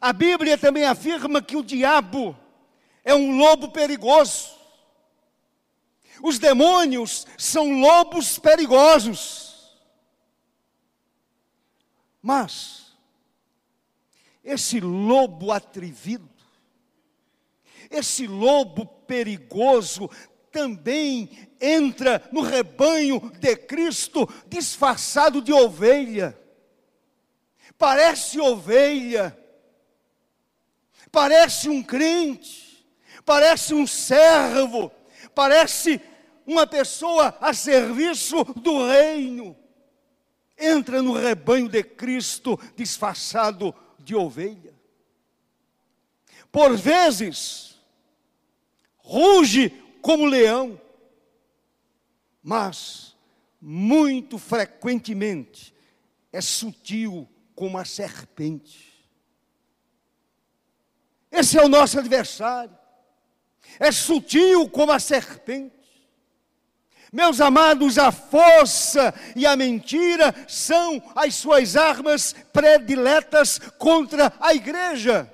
A 0.00 0.12
Bíblia 0.12 0.56
também 0.56 0.84
afirma 0.84 1.42
que 1.42 1.56
o 1.56 1.62
diabo 1.62 2.38
é 3.04 3.14
um 3.14 3.36
lobo 3.36 3.70
perigoso. 3.70 4.56
Os 6.22 6.38
demônios 6.38 7.26
são 7.36 7.80
lobos 7.80 8.38
perigosos. 8.38 9.47
Mas, 12.28 12.94
esse 14.44 14.80
lobo 14.80 15.50
atrevido, 15.50 16.28
esse 17.90 18.26
lobo 18.26 18.84
perigoso, 18.84 20.10
também 20.52 21.48
entra 21.58 22.28
no 22.30 22.42
rebanho 22.42 23.32
de 23.40 23.56
Cristo 23.56 24.28
disfarçado 24.46 25.40
de 25.40 25.54
ovelha. 25.54 26.38
Parece 27.78 28.38
ovelha, 28.38 29.34
parece 31.10 31.70
um 31.70 31.82
crente, 31.82 32.86
parece 33.24 33.72
um 33.72 33.86
servo, 33.86 34.92
parece 35.34 35.98
uma 36.46 36.66
pessoa 36.66 37.38
a 37.40 37.54
serviço 37.54 38.44
do 38.44 38.86
reino. 38.86 39.56
Entra 40.58 41.00
no 41.02 41.12
rebanho 41.12 41.68
de 41.68 41.82
Cristo 41.82 42.58
disfarçado 42.74 43.74
de 43.98 44.14
ovelha. 44.14 44.74
Por 46.50 46.76
vezes, 46.76 47.76
ruge 48.96 49.70
como 50.02 50.26
leão, 50.26 50.80
mas 52.42 53.16
muito 53.60 54.38
frequentemente 54.38 55.74
é 56.32 56.40
sutil 56.40 57.28
como 57.54 57.78
a 57.78 57.84
serpente. 57.84 58.88
Esse 61.30 61.58
é 61.58 61.62
o 61.62 61.68
nosso 61.68 61.98
adversário. 61.98 62.76
É 63.78 63.92
sutil 63.92 64.68
como 64.68 64.92
a 64.92 64.98
serpente. 64.98 65.77
Meus 67.12 67.40
amados, 67.40 67.98
a 67.98 68.12
força 68.12 69.14
e 69.34 69.46
a 69.46 69.56
mentira 69.56 70.34
são 70.46 71.02
as 71.14 71.34
suas 71.34 71.76
armas 71.76 72.34
prediletas 72.52 73.58
contra 73.78 74.32
a 74.38 74.54
igreja. 74.54 75.32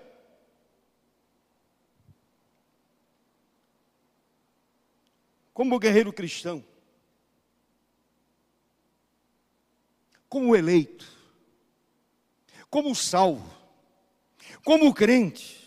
como 5.55 5.79
guerreiro 5.79 6.13
cristão, 6.13 6.65
como 10.29 10.57
eleito, 10.57 11.07
como 12.69 12.93
salvo, 12.93 13.49
como 14.65 14.93
crente, 14.93 15.63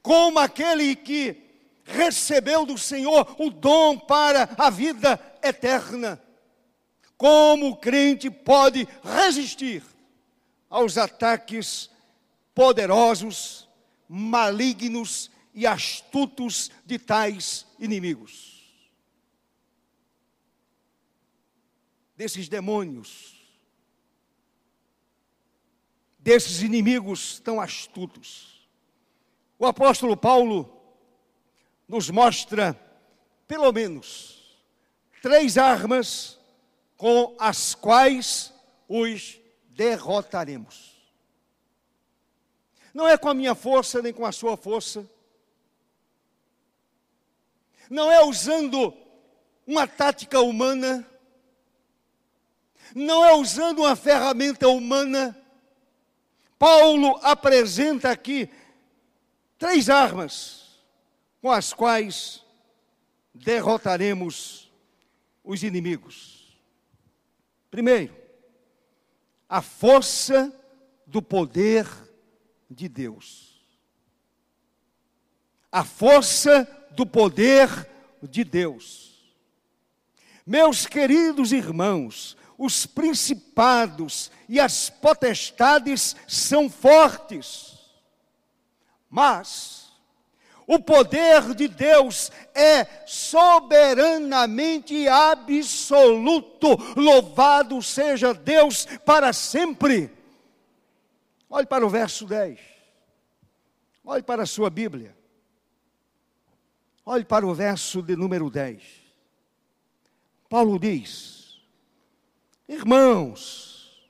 como 0.00 0.38
aquele 0.38 0.94
que 0.94 1.43
recebeu 1.84 2.64
do 2.64 2.78
Senhor 2.78 3.36
o 3.38 3.50
dom 3.50 3.98
para 3.98 4.54
a 4.58 4.70
vida 4.70 5.20
eterna. 5.42 6.20
Como 7.16 7.68
o 7.68 7.76
crente 7.76 8.30
pode 8.30 8.88
resistir 9.02 9.82
aos 10.68 10.98
ataques 10.98 11.90
poderosos, 12.54 13.68
malignos 14.08 15.30
e 15.54 15.66
astutos 15.66 16.70
de 16.84 16.98
tais 16.98 17.66
inimigos. 17.78 18.52
Desses 22.16 22.48
demônios, 22.48 23.34
desses 26.18 26.62
inimigos 26.62 27.38
tão 27.40 27.60
astutos. 27.60 28.68
O 29.58 29.66
apóstolo 29.66 30.16
Paulo 30.16 30.83
nos 31.88 32.10
mostra, 32.10 32.78
pelo 33.46 33.70
menos, 33.72 34.58
três 35.22 35.58
armas 35.58 36.38
com 36.96 37.34
as 37.38 37.74
quais 37.74 38.52
os 38.88 39.40
derrotaremos. 39.70 40.94
Não 42.92 43.08
é 43.08 43.18
com 43.18 43.28
a 43.28 43.34
minha 43.34 43.54
força 43.54 44.00
nem 44.00 44.12
com 44.12 44.24
a 44.24 44.32
sua 44.32 44.56
força. 44.56 45.08
Não 47.90 48.10
é 48.10 48.24
usando 48.24 48.96
uma 49.66 49.86
tática 49.86 50.40
humana. 50.40 51.06
Não 52.94 53.24
é 53.24 53.34
usando 53.34 53.80
uma 53.80 53.96
ferramenta 53.96 54.68
humana. 54.68 55.36
Paulo 56.58 57.18
apresenta 57.22 58.10
aqui 58.10 58.48
três 59.58 59.90
armas 59.90 60.63
com 61.44 61.52
as 61.52 61.74
quais 61.74 62.42
derrotaremos 63.34 64.72
os 65.44 65.62
inimigos. 65.62 66.58
Primeiro, 67.70 68.16
a 69.46 69.60
força 69.60 70.50
do 71.06 71.20
poder 71.20 71.86
de 72.70 72.88
Deus. 72.88 73.62
A 75.70 75.84
força 75.84 76.66
do 76.92 77.04
poder 77.04 77.90
de 78.22 78.42
Deus. 78.42 79.36
Meus 80.46 80.86
queridos 80.86 81.52
irmãos, 81.52 82.38
os 82.56 82.86
principados 82.86 84.30
e 84.48 84.58
as 84.58 84.88
potestades 84.88 86.16
são 86.26 86.70
fortes, 86.70 87.78
mas 89.10 89.83
o 90.66 90.78
poder 90.78 91.54
de 91.54 91.68
Deus 91.68 92.30
é 92.54 92.86
soberanamente 93.06 95.06
absoluto. 95.08 96.68
Louvado 96.96 97.82
seja 97.82 98.32
Deus 98.32 98.86
para 99.04 99.32
sempre. 99.32 100.10
Olhe 101.50 101.66
para 101.66 101.86
o 101.86 101.90
verso 101.90 102.26
10. 102.26 102.58
Olhe 104.04 104.22
para 104.22 104.42
a 104.42 104.46
sua 104.46 104.70
Bíblia. 104.70 105.16
Olhe 107.06 107.24
para 107.24 107.46
o 107.46 107.54
verso 107.54 108.02
de 108.02 108.16
número 108.16 108.48
10. 108.48 108.82
Paulo 110.48 110.78
diz: 110.78 111.60
Irmãos, 112.68 114.08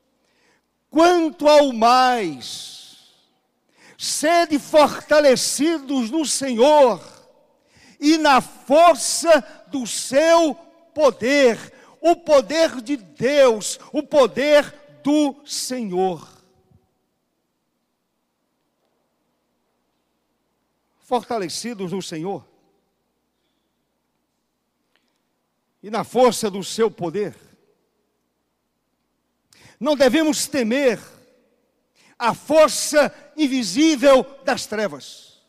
quanto 0.89 1.49
ao 1.49 1.73
mais, 1.73 2.74
sede 4.05 4.59
fortalecidos 4.59 6.11
no 6.11 6.27
Senhor 6.27 7.03
e 7.99 8.19
na 8.19 8.41
força 8.43 9.41
do 9.69 9.87
seu 9.87 10.55
poder, 10.93 11.73
o 12.01 12.15
poder 12.15 12.83
de 12.83 12.97
Deus, 12.99 13.81
o 13.93 14.03
poder 14.03 14.73
do 15.03 15.35
Senhor. 15.47 16.29
Fortalecidos 20.99 21.93
no 21.93 22.03
Senhor 22.03 22.47
e 25.83 25.91
na 25.91 26.05
força 26.05 26.51
do 26.51 26.63
seu 26.63 26.91
poder. 26.91 27.35
Não 29.81 29.97
devemos 29.97 30.47
temer 30.47 31.01
a 32.19 32.35
força 32.35 33.11
invisível 33.37 34.25
das 34.45 34.67
trevas. 34.67 35.43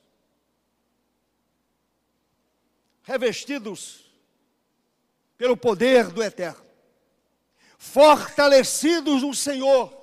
Revestidos 3.03 4.05
pelo 5.37 5.55
poder 5.55 6.07
do 6.07 6.23
Eterno, 6.23 6.65
fortalecidos 7.77 9.21
no 9.21 9.33
Senhor 9.33 9.93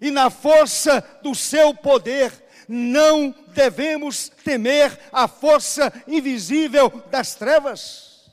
e 0.00 0.10
na 0.10 0.30
força 0.30 1.00
do 1.22 1.34
seu 1.34 1.74
poder, 1.74 2.32
não 2.68 3.32
devemos 3.48 4.28
temer 4.28 4.98
a 5.12 5.26
força 5.26 5.92
invisível 6.06 6.90
das 7.10 7.34
trevas. 7.34 8.30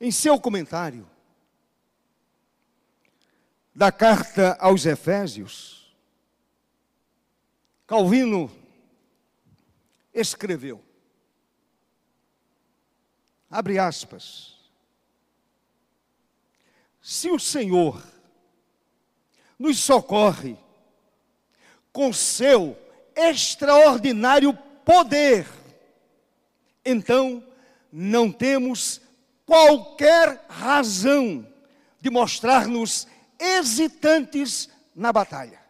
Em 0.00 0.10
seu 0.10 0.38
comentário 0.38 1.11
da 3.74 3.90
carta 3.90 4.56
aos 4.60 4.84
Efésios, 4.84 5.94
Calvino 7.86 8.50
escreveu, 10.12 10.82
abre 13.50 13.78
aspas, 13.78 14.56
se 17.00 17.30
o 17.30 17.38
Senhor 17.38 18.02
nos 19.58 19.78
socorre 19.78 20.56
com 21.92 22.12
seu 22.12 22.78
extraordinário 23.14 24.54
poder, 24.84 25.46
então 26.84 27.44
não 27.90 28.32
temos 28.32 29.00
qualquer 29.44 30.44
razão 30.48 31.46
de 32.00 32.10
mostrar-nos 32.10 33.06
hesitantes 33.42 34.70
na 34.94 35.12
batalha. 35.12 35.60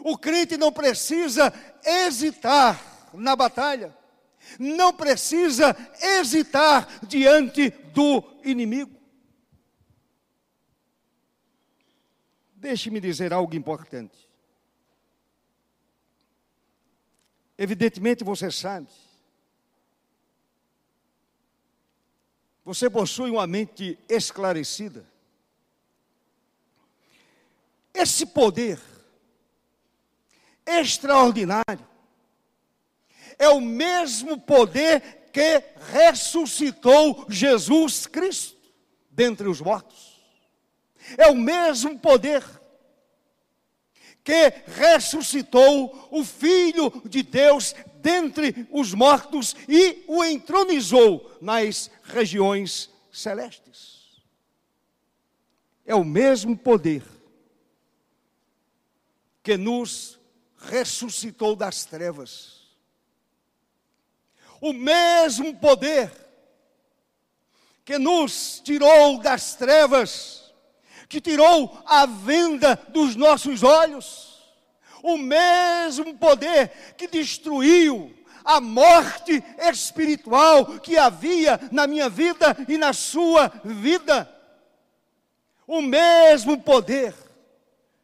O 0.00 0.18
crente 0.18 0.56
não 0.56 0.72
precisa 0.72 1.52
hesitar 1.84 3.08
na 3.14 3.36
batalha, 3.36 3.96
não 4.58 4.92
precisa 4.92 5.74
hesitar 6.02 6.86
diante 7.06 7.70
do 7.70 8.22
inimigo. 8.44 8.94
Deixe-me 12.56 13.00
dizer 13.00 13.32
algo 13.32 13.54
importante. 13.54 14.28
Evidentemente 17.56 18.24
você 18.24 18.50
sabe 18.50 18.88
Você 22.66 22.90
possui 22.90 23.30
uma 23.30 23.46
mente 23.46 23.96
esclarecida. 24.08 25.06
Esse 27.96 28.26
poder 28.26 28.78
extraordinário 30.66 31.88
é 33.38 33.48
o 33.48 33.60
mesmo 33.60 34.38
poder 34.38 35.30
que 35.32 35.62
ressuscitou 35.92 37.24
Jesus 37.28 38.06
Cristo 38.06 38.56
dentre 39.10 39.48
os 39.48 39.62
mortos. 39.62 40.14
É 41.16 41.30
o 41.30 41.34
mesmo 41.34 41.98
poder 41.98 42.44
que 44.22 44.52
ressuscitou 44.66 46.08
o 46.10 46.22
Filho 46.22 47.02
de 47.06 47.22
Deus 47.22 47.74
dentre 48.02 48.66
os 48.70 48.92
mortos 48.92 49.56
e 49.66 50.04
o 50.06 50.22
entronizou 50.22 51.34
nas 51.40 51.90
regiões 52.02 52.90
celestes. 53.10 54.20
É 55.86 55.94
o 55.94 56.04
mesmo 56.04 56.58
poder 56.58 57.15
que 59.46 59.56
nos 59.56 60.18
ressuscitou 60.56 61.54
das 61.54 61.84
trevas. 61.84 62.66
O 64.60 64.72
mesmo 64.72 65.54
poder 65.54 66.10
que 67.84 67.96
nos 67.96 68.60
tirou 68.64 69.20
das 69.20 69.54
trevas 69.54 70.52
que 71.08 71.20
tirou 71.20 71.80
a 71.86 72.06
venda 72.06 72.74
dos 72.88 73.14
nossos 73.14 73.62
olhos, 73.62 74.42
o 75.00 75.16
mesmo 75.16 76.18
poder 76.18 76.94
que 76.96 77.06
destruiu 77.06 78.12
a 78.44 78.60
morte 78.60 79.44
espiritual 79.60 80.80
que 80.80 80.98
havia 80.98 81.60
na 81.70 81.86
minha 81.86 82.08
vida 82.08 82.56
e 82.68 82.76
na 82.76 82.92
sua 82.92 83.52
vida, 83.64 84.28
o 85.68 85.80
mesmo 85.80 86.60
poder 86.60 87.25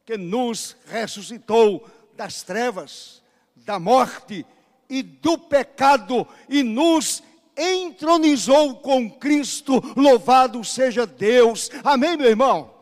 que 0.05 0.17
nos 0.17 0.77
ressuscitou 0.87 1.89
das 2.15 2.43
trevas, 2.43 3.23
da 3.57 3.79
morte 3.79 4.45
e 4.89 5.03
do 5.03 5.39
pecado 5.39 6.27
e 6.49 6.63
nos 6.63 7.23
entronizou 7.57 8.77
com 8.77 9.11
Cristo, 9.11 9.81
louvado 9.97 10.65
seja 10.65 11.07
Deus. 11.07 11.71
Amém, 11.85 12.17
meu 12.17 12.29
irmão? 12.29 12.73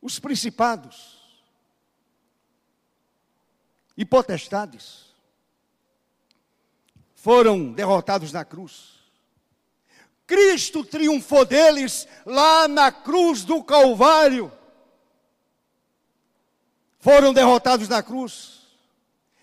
Os 0.00 0.18
principados 0.18 1.16
e 3.96 4.04
potestades 4.04 5.06
foram 7.14 7.72
derrotados 7.72 8.30
na 8.30 8.44
cruz. 8.44 8.95
Cristo 10.26 10.84
triunfou 10.84 11.44
deles 11.44 12.08
lá 12.24 12.66
na 12.66 12.90
cruz 12.90 13.44
do 13.44 13.62
Calvário. 13.62 14.50
Foram 16.98 17.32
derrotados 17.32 17.88
na 17.88 18.02
cruz. 18.02 18.66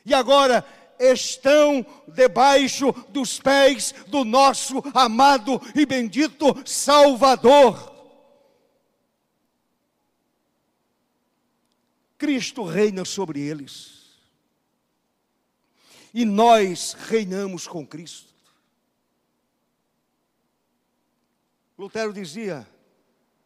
E 0.06 0.14
agora 0.14 0.66
estão 1.00 1.86
debaixo 2.08 2.92
dos 3.10 3.40
pés 3.40 3.94
do 4.08 4.26
nosso 4.26 4.84
amado 4.94 5.62
e 5.74 5.86
bendito 5.86 6.54
Salvador. 6.66 7.92
Cristo 12.18 12.64
reina 12.64 13.06
sobre 13.06 13.40
eles. 13.40 14.04
E 16.14 16.26
nós 16.26 16.94
reinamos 16.94 17.68
com 17.68 17.88
Cristo. 17.88 18.33
Lutero 21.78 22.14
dizia: 22.14 22.68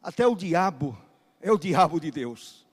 até 0.02 0.26
o 0.28 0.36
diabo 0.36 0.98
é 1.42 1.52
o 1.52 1.58
diabo 1.58 2.00
de 2.00 2.12
Deus. 2.12 2.66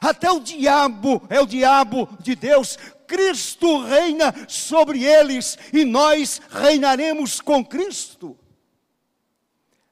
Até 0.00 0.30
o 0.30 0.40
diabo 0.40 1.22
é 1.28 1.40
o 1.40 1.46
diabo 1.46 2.08
de 2.20 2.34
Deus. 2.34 2.76
Cristo 3.06 3.82
reina 3.82 4.32
sobre 4.48 5.04
eles 5.04 5.58
e 5.72 5.84
nós 5.84 6.40
reinaremos 6.50 7.40
com 7.40 7.64
Cristo. 7.64 8.38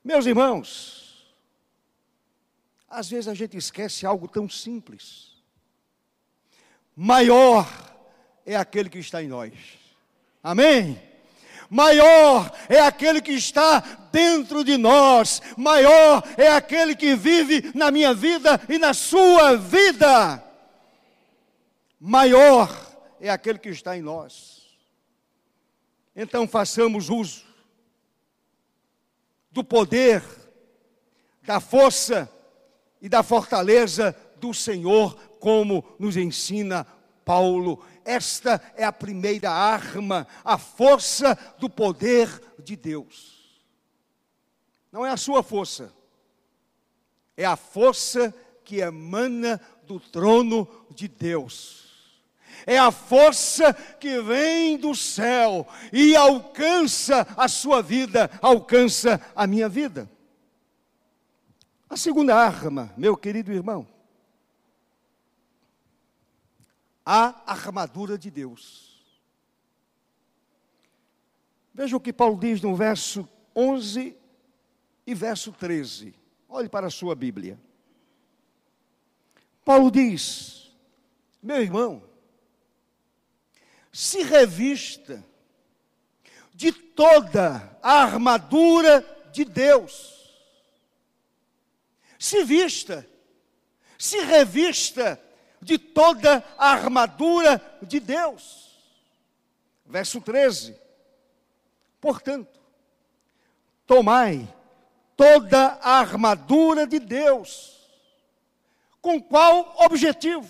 Meus 0.02 0.26
irmãos, 0.26 1.34
às 2.88 3.08
vezes 3.08 3.28
a 3.28 3.34
gente 3.34 3.56
esquece 3.56 4.06
algo 4.06 4.26
tão 4.26 4.48
simples. 4.48 5.32
Maior 6.96 7.66
é 8.44 8.56
aquele 8.56 8.88
que 8.88 8.98
está 8.98 9.22
em 9.22 9.28
nós. 9.28 9.52
Amém? 10.42 11.11
Maior 11.72 12.52
é 12.68 12.80
aquele 12.80 13.22
que 13.22 13.32
está 13.32 13.80
dentro 14.12 14.62
de 14.62 14.76
nós, 14.76 15.40
maior 15.56 16.22
é 16.36 16.48
aquele 16.48 16.94
que 16.94 17.16
vive 17.16 17.72
na 17.74 17.90
minha 17.90 18.12
vida 18.12 18.60
e 18.68 18.76
na 18.76 18.92
sua 18.92 19.56
vida. 19.56 20.44
Maior 21.98 22.68
é 23.18 23.30
aquele 23.30 23.58
que 23.58 23.70
está 23.70 23.96
em 23.96 24.02
nós. 24.02 24.66
Então 26.14 26.46
façamos 26.46 27.08
uso 27.08 27.42
do 29.50 29.64
poder, 29.64 30.22
da 31.40 31.58
força 31.58 32.30
e 33.00 33.08
da 33.08 33.22
fortaleza 33.22 34.14
do 34.36 34.52
Senhor, 34.52 35.14
como 35.40 35.82
nos 35.98 36.18
ensina 36.18 36.86
Paulo. 37.24 37.82
Esta 38.04 38.60
é 38.76 38.84
a 38.84 38.92
primeira 38.92 39.50
arma, 39.50 40.26
a 40.44 40.58
força 40.58 41.38
do 41.58 41.68
poder 41.68 42.28
de 42.58 42.76
Deus. 42.76 43.32
Não 44.90 45.06
é 45.06 45.10
a 45.10 45.16
sua 45.16 45.42
força, 45.42 45.92
é 47.36 47.44
a 47.44 47.56
força 47.56 48.34
que 48.64 48.80
emana 48.80 49.60
do 49.84 49.98
trono 49.98 50.68
de 50.90 51.08
Deus. 51.08 51.82
É 52.66 52.78
a 52.78 52.92
força 52.92 53.72
que 53.74 54.20
vem 54.20 54.76
do 54.76 54.94
céu 54.94 55.66
e 55.92 56.14
alcança 56.14 57.26
a 57.36 57.48
sua 57.48 57.82
vida, 57.82 58.30
alcança 58.40 59.20
a 59.34 59.46
minha 59.46 59.68
vida. 59.68 60.08
A 61.88 61.96
segunda 61.96 62.36
arma, 62.36 62.92
meu 62.96 63.16
querido 63.16 63.52
irmão, 63.52 63.86
a 67.04 67.50
armadura 67.50 68.16
de 68.16 68.30
Deus. 68.30 68.92
Veja 71.74 71.96
o 71.96 72.00
que 72.00 72.12
Paulo 72.12 72.38
diz 72.38 72.60
no 72.60 72.76
verso 72.76 73.28
11 73.56 74.16
e 75.06 75.14
verso 75.14 75.52
13. 75.52 76.14
Olhe 76.48 76.68
para 76.68 76.86
a 76.86 76.90
sua 76.90 77.14
Bíblia. 77.14 77.58
Paulo 79.64 79.90
diz: 79.90 80.72
Meu 81.42 81.62
irmão, 81.62 82.02
se 83.92 84.22
revista 84.22 85.24
de 86.54 86.72
toda 86.72 87.78
a 87.82 88.02
armadura 88.02 89.00
de 89.32 89.44
Deus. 89.44 90.20
Se 92.18 92.44
vista, 92.44 93.08
se 93.98 94.20
revista 94.20 95.20
de 95.62 95.78
toda 95.78 96.44
a 96.58 96.72
armadura 96.72 97.62
de 97.80 98.00
Deus. 98.00 98.76
Verso 99.86 100.20
13. 100.20 100.76
Portanto, 102.00 102.60
tomai 103.86 104.52
toda 105.16 105.78
a 105.80 106.00
armadura 106.00 106.84
de 106.84 106.98
Deus. 106.98 107.80
Com 109.00 109.22
qual 109.22 109.76
objetivo? 109.78 110.48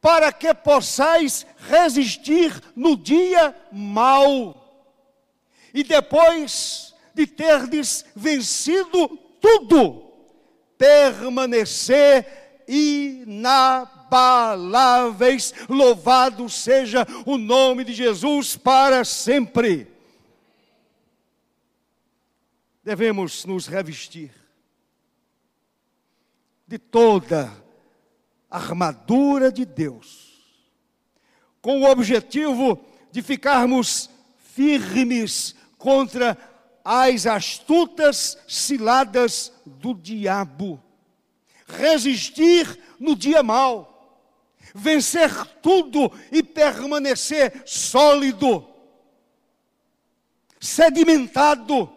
Para 0.00 0.32
que 0.32 0.54
possais 0.54 1.46
resistir 1.58 2.62
no 2.74 2.96
dia 2.96 3.54
mau. 3.70 4.64
E 5.74 5.84
depois 5.84 6.94
de 7.12 7.26
terdes 7.26 8.06
vencido 8.16 9.08
tudo, 9.40 10.12
permanecer 10.78 12.62
inabalável 12.66 13.97
inabaláveis. 14.08 15.54
Louvado 15.68 16.48
seja 16.48 17.06
o 17.24 17.36
nome 17.36 17.84
de 17.84 17.92
Jesus 17.92 18.56
para 18.56 19.04
sempre. 19.04 19.86
Devemos 22.82 23.44
nos 23.44 23.66
revestir 23.66 24.32
de 26.66 26.78
toda 26.78 27.52
a 28.50 28.56
armadura 28.56 29.52
de 29.52 29.64
Deus, 29.64 30.28
com 31.60 31.82
o 31.82 31.90
objetivo 31.90 32.82
de 33.10 33.22
ficarmos 33.22 34.10
firmes 34.54 35.54
contra 35.76 36.36
as 36.84 37.26
astutas 37.26 38.38
ciladas 38.48 39.52
do 39.66 39.92
diabo, 39.92 40.82
resistir 41.66 42.78
no 42.98 43.14
dia 43.14 43.42
mau, 43.42 43.97
vencer 44.78 45.30
tudo 45.60 46.10
e 46.32 46.42
permanecer 46.42 47.62
sólido, 47.66 48.66
sedimentado 50.60 51.92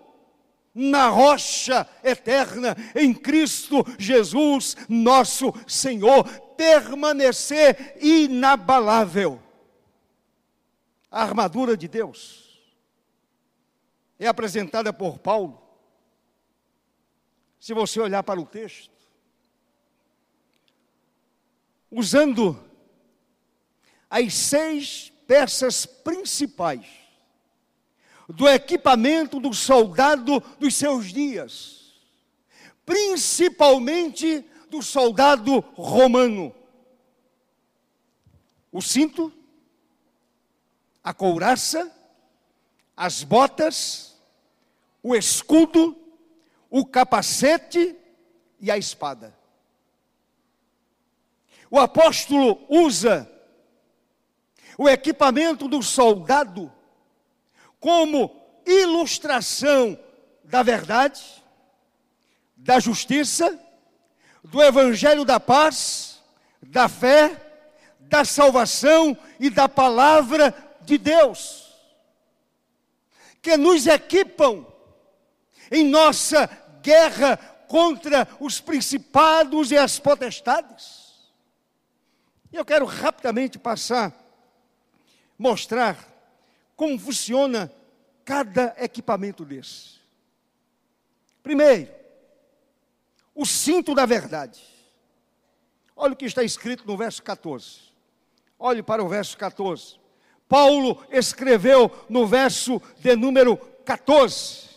na 0.73 1.09
rocha 1.09 1.87
eterna, 2.03 2.75
em 2.95 3.13
Cristo 3.13 3.85
Jesus, 3.97 4.75
nosso 4.87 5.53
Senhor, 5.67 6.23
permanecer 6.55 7.97
inabalável. 8.01 9.41
A 11.09 11.23
armadura 11.23 11.75
de 11.75 11.87
Deus 11.87 12.61
é 14.17 14.27
apresentada 14.27 14.93
por 14.93 15.19
Paulo. 15.19 15.61
Se 17.59 17.73
você 17.73 17.99
olhar 17.99 18.23
para 18.23 18.39
o 18.39 18.45
texto, 18.45 18.91
usando 21.91 22.70
as 24.11 24.33
seis 24.33 25.13
peças 25.25 25.85
principais 25.85 26.85
do 28.27 28.47
equipamento 28.47 29.39
do 29.39 29.53
soldado 29.53 30.41
dos 30.59 30.75
seus 30.75 31.13
dias, 31.13 31.93
principalmente 32.85 34.45
do 34.69 34.81
soldado 34.81 35.61
romano: 35.75 36.53
o 38.69 38.81
cinto, 38.81 39.31
a 41.01 41.13
couraça, 41.13 41.89
as 42.97 43.23
botas, 43.23 44.21
o 45.01 45.15
escudo, 45.15 45.97
o 46.69 46.85
capacete 46.85 47.95
e 48.59 48.69
a 48.69 48.77
espada. 48.77 49.39
O 51.69 51.79
apóstolo 51.79 52.65
usa 52.69 53.30
o 54.81 54.89
equipamento 54.89 55.67
do 55.67 55.83
soldado 55.83 56.73
como 57.79 58.35
ilustração 58.65 59.95
da 60.43 60.63
verdade, 60.63 61.21
da 62.57 62.79
justiça, 62.79 63.59
do 64.43 64.59
evangelho 64.59 65.23
da 65.23 65.39
paz, 65.39 66.19
da 66.63 66.89
fé, 66.89 67.39
da 67.99 68.25
salvação 68.25 69.15
e 69.39 69.51
da 69.51 69.69
palavra 69.69 70.51
de 70.81 70.97
Deus, 70.97 71.77
que 73.39 73.55
nos 73.57 73.85
equipam 73.85 74.65
em 75.71 75.85
nossa 75.85 76.49
guerra 76.81 77.37
contra 77.67 78.27
os 78.39 78.59
principados 78.59 79.69
e 79.69 79.77
as 79.77 79.99
potestades. 79.99 81.21
Eu 82.51 82.65
quero 82.65 82.85
rapidamente 82.85 83.59
passar, 83.59 84.20
mostrar 85.41 85.97
como 86.75 86.99
funciona 86.99 87.71
cada 88.23 88.75
equipamento 88.77 89.43
desse. 89.43 89.99
Primeiro, 91.41 91.91
o 93.33 93.43
cinto 93.43 93.95
da 93.95 94.05
verdade. 94.05 94.61
Olha 95.95 96.13
o 96.13 96.15
que 96.15 96.25
está 96.25 96.43
escrito 96.43 96.85
no 96.85 96.95
verso 96.95 97.23
14. 97.23 97.79
Olhe 98.59 98.83
para 98.83 99.03
o 99.03 99.09
verso 99.09 99.35
14. 99.35 99.99
Paulo 100.47 101.03
escreveu 101.09 101.91
no 102.07 102.27
verso 102.27 102.79
de 102.99 103.15
número 103.15 103.57
14. 103.83 104.69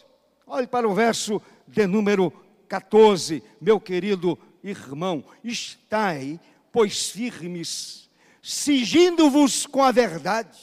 Olhe 0.46 0.66
para 0.66 0.88
o 0.88 0.94
verso 0.94 1.42
de 1.68 1.86
número 1.86 2.32
14, 2.68 3.42
meu 3.60 3.78
querido 3.78 4.38
irmão. 4.62 5.22
Estai, 5.42 6.40
pois, 6.72 7.10
firmes, 7.10 8.03
cingindo-vos 8.44 9.64
com 9.64 9.82
a 9.82 9.90
verdade. 9.90 10.60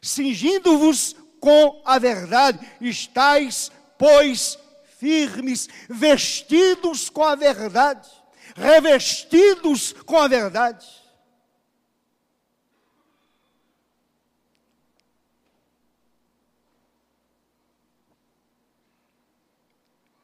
Cingindo-vos 0.00 1.16
com 1.40 1.82
a 1.84 1.98
verdade. 1.98 2.64
Estais, 2.80 3.72
pois, 3.98 4.56
firmes, 4.96 5.68
vestidos 5.90 7.10
com 7.10 7.24
a 7.24 7.34
verdade, 7.34 8.08
revestidos 8.54 9.92
com 9.92 10.16
a 10.16 10.28
verdade. 10.28 10.86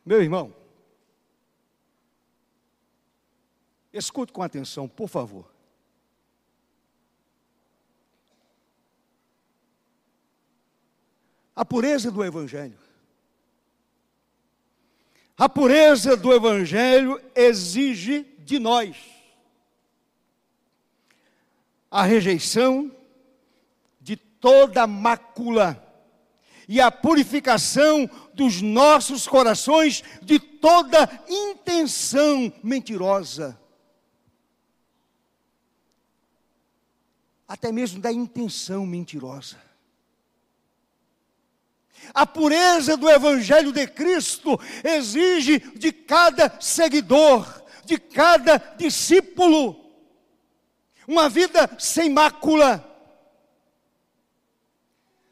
Meu 0.05 0.21
irmão, 0.21 0.55
escute 3.93 4.33
com 4.33 4.43
atenção, 4.43 4.89
por 4.89 5.09
favor. 5.09 5.52
A 11.55 11.65
pureza 11.65 12.11
do 12.11 12.25
Evangelho 12.25 12.83
a 15.37 15.49
pureza 15.49 16.17
do 16.17 16.33
Evangelho 16.33 17.21
exige 17.35 18.23
de 18.39 18.59
nós 18.61 18.97
a 21.91 22.05
rejeição 22.05 22.95
de 24.01 24.15
toda 24.17 24.87
mácula 24.87 25.85
e 26.69 26.81
a 26.81 26.91
purificação 26.91 28.09
dos 28.33 28.63
nossos 28.63 29.27
corações 29.27 30.05
de 30.23 30.39
toda 30.39 31.11
intenção 31.29 32.53
mentirosa. 32.63 33.61
Até 37.49 37.73
mesmo 37.73 38.01
da 38.01 38.13
intenção 38.13 38.87
mentirosa. 38.87 39.72
A 42.15 42.27
pureza 42.27 42.97
do 42.97 43.09
Evangelho 43.09 43.73
de 43.73 43.87
Cristo 43.87 44.59
exige 44.85 45.59
de 45.59 45.93
cada 45.93 46.61
seguidor, 46.61 47.63
de 47.85 47.99
cada 47.99 48.59
discípulo, 48.77 49.77
uma 51.07 51.29
vida 51.29 51.71
sem 51.79 52.11
mácula, 52.11 52.89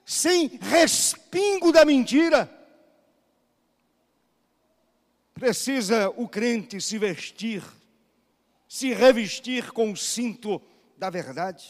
sem 0.04 0.46
respingo 0.60 1.72
da 1.72 1.84
mentira. 1.84 2.50
Precisa 5.34 6.10
o 6.16 6.28
crente 6.28 6.80
se 6.80 6.98
vestir, 6.98 7.62
se 8.68 8.92
revestir 8.92 9.72
com 9.72 9.92
o 9.92 9.96
cinto 9.96 10.60
da 10.96 11.08
verdade. 11.08 11.66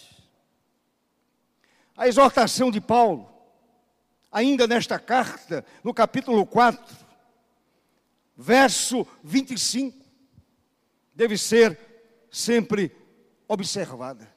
A 1.96 2.08
exortação 2.08 2.70
de 2.70 2.80
Paulo 2.80 3.39
ainda 4.30 4.66
nesta 4.66 4.98
carta, 4.98 5.64
no 5.82 5.92
capítulo 5.92 6.46
4, 6.46 6.96
verso 8.36 9.06
25, 9.22 9.98
deve 11.14 11.36
ser 11.36 11.78
sempre 12.30 12.94
observada. 13.48 14.32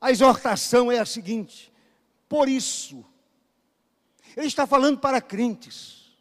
A 0.00 0.10
exortação 0.10 0.92
é 0.92 0.98
a 0.98 1.06
seguinte: 1.06 1.72
por 2.28 2.48
isso, 2.48 3.04
ele 4.36 4.46
está 4.46 4.66
falando 4.66 4.98
para 4.98 5.20
crentes, 5.20 6.12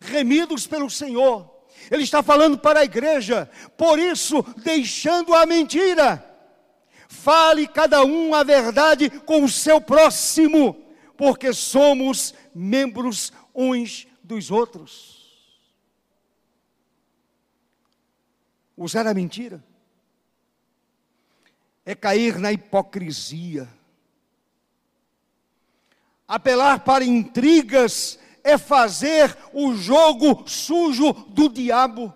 remidos 0.00 0.66
pelo 0.66 0.90
Senhor, 0.90 1.50
ele 1.90 2.02
está 2.02 2.22
falando 2.22 2.58
para 2.58 2.80
a 2.80 2.84
igreja, 2.84 3.48
por 3.76 3.98
isso, 3.98 4.42
deixando 4.58 5.34
a 5.34 5.46
mentira, 5.46 6.22
fale 7.08 7.68
cada 7.68 8.04
um 8.04 8.34
a 8.34 8.42
verdade 8.42 9.08
com 9.08 9.44
o 9.44 9.48
seu 9.48 9.80
próximo 9.80 10.85
porque 11.16 11.52
somos 11.52 12.34
membros 12.54 13.32
uns 13.54 14.06
dos 14.22 14.50
outros. 14.50 15.26
Usar 18.76 19.06
a 19.06 19.14
mentira 19.14 19.64
é 21.84 21.94
cair 21.94 22.38
na 22.38 22.52
hipocrisia. 22.52 23.68
Apelar 26.26 26.80
para 26.80 27.04
intrigas 27.04 28.18
é 28.42 28.58
fazer 28.58 29.36
o 29.52 29.72
jogo 29.74 30.46
sujo 30.48 31.12
do 31.12 31.48
diabo. 31.48 32.12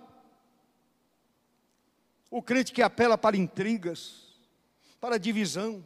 O 2.28 2.42
crente 2.42 2.72
que 2.72 2.82
apela 2.82 3.16
para 3.16 3.36
intrigas, 3.36 4.36
para 5.00 5.18
divisão, 5.18 5.84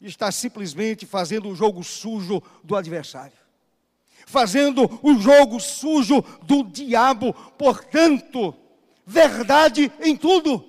está 0.00 0.30
simplesmente 0.30 1.06
fazendo 1.06 1.48
o 1.48 1.54
jogo 1.54 1.82
sujo 1.82 2.42
do 2.62 2.76
adversário, 2.76 3.36
fazendo 4.26 5.00
o 5.02 5.18
jogo 5.18 5.58
sujo 5.60 6.22
do 6.42 6.62
diabo. 6.64 7.32
Portanto, 7.58 8.54
verdade 9.06 9.90
em 10.00 10.16
tudo. 10.16 10.64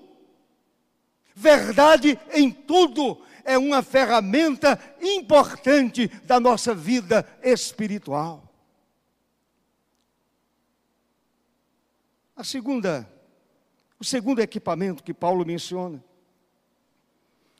Verdade 1.35 2.19
em 2.33 2.51
tudo 2.51 3.21
é 3.43 3.57
uma 3.57 3.83
ferramenta 3.83 4.79
importante 5.01 6.07
da 6.23 6.39
nossa 6.39 6.73
vida 6.73 7.27
espiritual. 7.43 8.43
A 12.35 12.43
segunda, 12.43 13.09
o 13.99 14.03
segundo 14.03 14.39
equipamento 14.39 15.03
que 15.03 15.13
Paulo 15.13 15.45
menciona, 15.45 16.03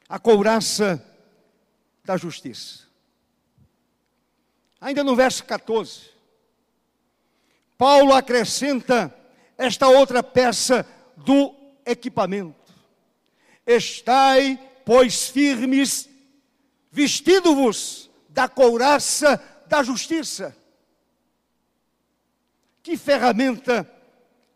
a 0.08 0.20
couraça 0.20 1.04
da 2.08 2.16
justiça. 2.16 2.88
Ainda 4.80 5.04
no 5.04 5.14
verso 5.14 5.44
14, 5.44 6.10
Paulo 7.78 8.14
acrescenta 8.14 9.14
esta 9.58 9.90
outra 9.90 10.24
peça 10.24 10.88
do 11.18 11.54
equipamento: 11.86 12.74
Estai, 13.66 14.58
pois, 14.86 15.28
firmes, 15.28 16.10
vestindo-vos 16.90 18.10
da 18.30 18.48
couraça 18.48 19.44
da 19.68 19.84
justiça. 19.84 20.56
Que 22.82 22.96
ferramenta 22.96 23.84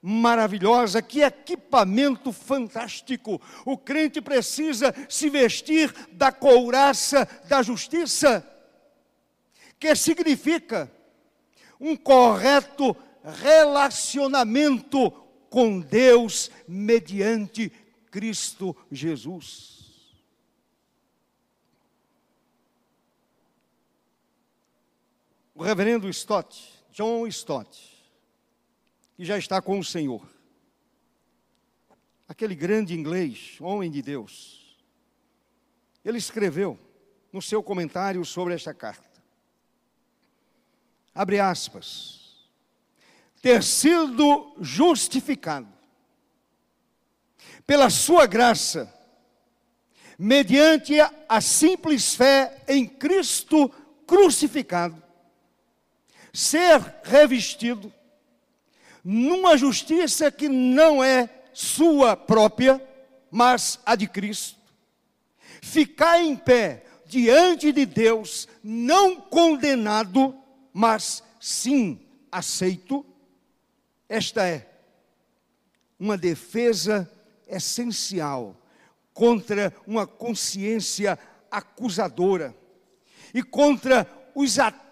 maravilhosa, 0.01 1.01
que 1.01 1.21
equipamento 1.21 2.31
fantástico. 2.33 3.39
O 3.65 3.77
crente 3.77 4.19
precisa 4.19 4.93
se 5.07 5.29
vestir 5.29 5.93
da 6.11 6.31
couraça 6.31 7.27
da 7.47 7.61
justiça, 7.61 8.45
que 9.79 9.93
significa 9.95 10.91
um 11.79 11.95
correto 11.95 12.95
relacionamento 13.23 15.11
com 15.49 15.79
Deus 15.79 16.49
mediante 16.67 17.71
Cristo 18.09 18.75
Jesus. 18.91 19.81
O 25.53 25.63
reverendo 25.63 26.09
Stott, 26.09 26.73
John 26.91 27.27
Stott, 27.27 27.90
que 29.21 29.25
já 29.25 29.37
está 29.37 29.61
com 29.61 29.77
o 29.77 29.83
Senhor. 29.83 30.27
Aquele 32.27 32.55
grande 32.55 32.95
inglês, 32.95 33.55
homem 33.59 33.91
de 33.91 34.01
Deus, 34.01 34.75
ele 36.03 36.17
escreveu 36.17 36.75
no 37.31 37.39
seu 37.39 37.61
comentário 37.61 38.25
sobre 38.25 38.55
esta 38.55 38.73
carta. 38.73 39.21
Abre 41.13 41.39
aspas. 41.39 42.49
Ter 43.43 43.61
sido 43.61 44.55
justificado 44.59 45.71
pela 47.67 47.91
sua 47.91 48.25
graça, 48.25 48.91
mediante 50.17 50.95
a 51.29 51.39
simples 51.39 52.15
fé 52.15 52.63
em 52.67 52.87
Cristo 52.87 53.69
crucificado, 54.07 54.99
ser 56.33 56.81
revestido 57.03 57.93
numa 59.03 59.57
justiça 59.57 60.31
que 60.31 60.47
não 60.47 61.03
é 61.03 61.29
sua 61.53 62.15
própria, 62.15 62.81
mas 63.29 63.79
a 63.85 63.95
de 63.95 64.07
Cristo. 64.07 64.59
Ficar 65.61 66.21
em 66.21 66.35
pé 66.35 66.85
diante 67.05 67.71
de 67.71 67.85
Deus, 67.85 68.47
não 68.63 69.15
condenado, 69.15 70.35
mas 70.73 71.23
sim 71.39 71.99
aceito. 72.31 73.05
Esta 74.07 74.47
é 74.47 74.67
uma 75.99 76.17
defesa 76.17 77.09
essencial 77.47 78.55
contra 79.13 79.73
uma 79.85 80.07
consciência 80.07 81.19
acusadora 81.49 82.55
e 83.33 83.43
contra 83.43 84.07
os 84.33 84.57
ataques 84.57 84.90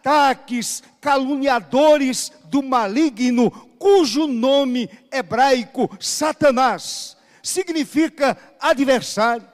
caluniadores 1.01 2.31
do 2.45 2.61
maligno, 2.61 3.51
cujo 3.77 4.27
nome 4.27 4.89
hebraico 5.11 5.89
Satanás 5.99 7.17
significa 7.41 8.37
adversário 8.59 9.47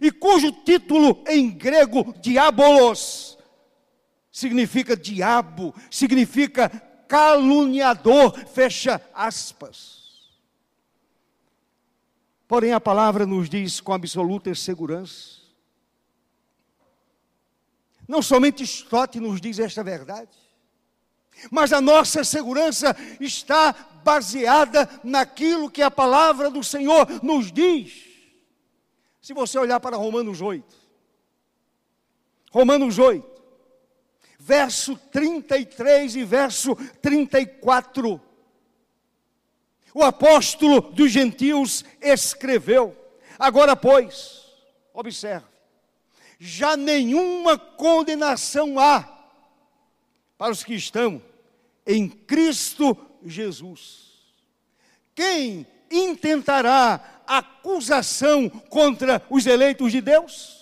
e 0.00 0.10
cujo 0.10 0.50
título 0.64 1.22
em 1.28 1.50
grego 1.50 2.14
diabolos 2.20 3.32
significa 4.32 4.96
diabo, 4.96 5.74
significa 5.90 6.70
caluniador, 7.06 8.34
fecha 8.46 9.00
aspas. 9.14 10.32
Porém, 12.48 12.72
a 12.72 12.80
palavra 12.80 13.26
nos 13.26 13.48
diz 13.50 13.80
com 13.80 13.92
absoluta 13.92 14.54
segurança. 14.54 15.41
Não 18.06 18.20
somente 18.20 18.64
Stott 18.64 19.18
nos 19.20 19.40
diz 19.40 19.58
esta 19.58 19.82
verdade, 19.82 20.36
mas 21.50 21.72
a 21.72 21.80
nossa 21.80 22.24
segurança 22.24 22.96
está 23.20 23.72
baseada 24.04 24.88
naquilo 25.02 25.70
que 25.70 25.82
a 25.82 25.90
palavra 25.90 26.50
do 26.50 26.62
Senhor 26.62 27.06
nos 27.22 27.50
diz. 27.50 28.10
Se 29.20 29.32
você 29.32 29.58
olhar 29.58 29.80
para 29.80 29.96
Romanos 29.96 30.40
8, 30.40 30.64
Romanos 32.50 32.98
8, 32.98 33.24
verso 34.38 34.96
33 34.96 36.16
e 36.16 36.24
verso 36.24 36.74
34, 37.00 38.20
o 39.94 40.02
apóstolo 40.02 40.80
dos 40.80 41.10
gentios 41.10 41.84
escreveu: 42.00 42.96
Agora, 43.38 43.76
pois, 43.76 44.42
observe, 44.92 45.51
já 46.44 46.76
nenhuma 46.76 47.56
condenação 47.56 48.76
há 48.76 49.08
para 50.36 50.50
os 50.50 50.64
que 50.64 50.74
estão 50.74 51.22
em 51.86 52.08
Cristo 52.08 52.96
Jesus. 53.24 54.10
Quem 55.14 55.64
intentará 55.88 57.22
acusação 57.28 58.48
contra 58.48 59.22
os 59.30 59.46
eleitos 59.46 59.92
de 59.92 60.00
Deus? 60.00 60.60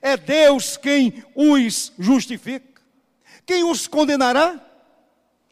É 0.00 0.16
Deus 0.16 0.78
quem 0.78 1.22
os 1.34 1.92
justifica. 1.98 2.80
Quem 3.44 3.64
os 3.64 3.86
condenará? 3.86 4.58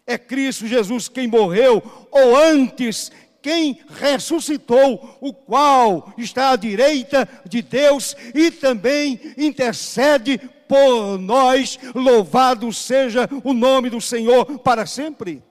É 0.06 0.16
Cristo 0.16 0.66
Jesus 0.66 1.08
quem 1.08 1.26
morreu, 1.26 2.08
ou 2.10 2.36
antes, 2.36 3.12
quem 3.46 3.78
ressuscitou, 3.90 5.16
o 5.20 5.32
qual 5.32 6.12
está 6.18 6.50
à 6.50 6.56
direita 6.56 7.28
de 7.48 7.62
Deus 7.62 8.16
e 8.34 8.50
também 8.50 9.20
intercede 9.38 10.36
por 10.66 11.16
nós. 11.16 11.78
Louvado 11.94 12.72
seja 12.72 13.28
o 13.44 13.54
nome 13.54 13.88
do 13.88 14.00
Senhor 14.00 14.58
para 14.58 14.84
sempre. 14.84 15.44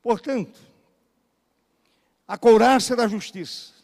Portanto, 0.00 0.58
a 2.26 2.38
couraça 2.38 2.96
da 2.96 3.06
justiça 3.06 3.74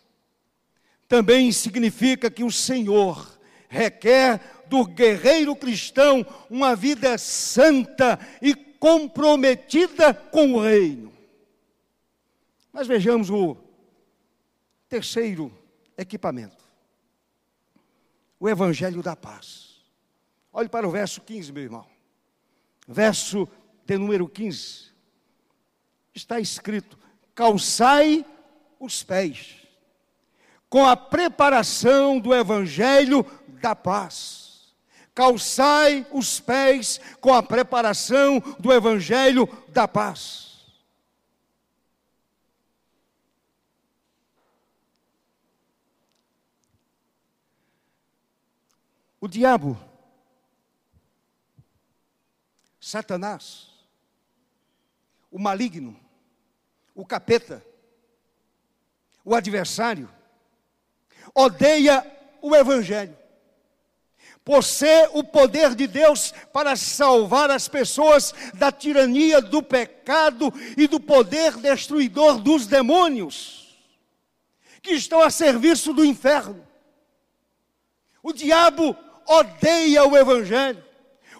também 1.07 1.53
significa 1.53 2.31
que 2.31 2.43
o 2.43 2.51
Senhor 2.51 3.39
requer 3.69 4.41
do 4.67 4.87
guerreiro 4.87 5.55
cristão 5.55 6.25
uma 6.49 6.75
vida 6.75 7.19
santa 7.19 8.19
e 8.41 8.55
comprometida 8.55 10.15
com 10.15 10.55
o 10.55 10.63
reino. 10.63 11.20
Mas 12.73 12.87
vejamos 12.87 13.31
o 13.31 13.57
terceiro 14.89 15.53
equipamento: 15.97 16.65
o 18.39 18.49
Evangelho 18.49 19.03
da 19.03 19.17
Paz. 19.17 19.81
Olhe 20.53 20.69
para 20.69 20.87
o 20.87 20.91
verso 20.91 21.21
15, 21.21 21.53
meu 21.53 21.63
irmão. 21.63 21.87
Verso 22.87 23.49
de 23.85 23.97
número 23.97 24.29
15. 24.29 24.91
Está 26.15 26.41
escrito: 26.41 26.99
calçai 27.35 28.25
os 28.79 29.03
pés, 29.03 29.57
com 30.69 30.87
a 30.87 30.97
preparação 30.97 32.19
do 32.19 32.35
Evangelho 32.35 33.25
da 33.61 33.77
paz 33.77 34.41
calçai 35.21 36.07
os 36.11 36.41
pés 36.41 36.99
com 37.21 37.35
a 37.35 37.43
preparação 37.43 38.43
do 38.59 38.73
evangelho 38.73 39.47
da 39.69 39.87
paz. 39.87 40.50
O 49.21 49.29
diabo, 49.29 49.79
Satanás, 52.81 53.69
o 55.31 55.39
maligno, 55.39 55.95
o 56.95 57.05
capeta, 57.05 57.63
o 59.23 59.35
adversário, 59.35 60.09
odeia 61.35 62.05
o 62.41 62.57
evangelho. 62.57 63.19
Por 64.43 64.65
ser 64.65 65.11
o 65.13 65.23
poder 65.23 65.75
de 65.75 65.87
Deus 65.87 66.33
para 66.51 66.75
salvar 66.75 67.51
as 67.51 67.69
pessoas 67.69 68.33
da 68.55 68.73
tirania 68.73 69.43
do 69.43 69.63
pecado 69.63 70.51
e 70.79 70.89
do 70.89 70.99
poder 70.99 71.59
destruidor 71.59 72.41
dos 72.41 72.67
demônios, 72.67 73.79
que 74.81 74.93
estão 74.93 75.21
a 75.21 75.31
serviço 75.31 75.93
do 75.93 76.03
inferno. 76.03 76.67
O 78.23 78.33
diabo 78.33 78.97
odeia 79.31 80.05
o 80.05 80.17
Evangelho, 80.17 80.85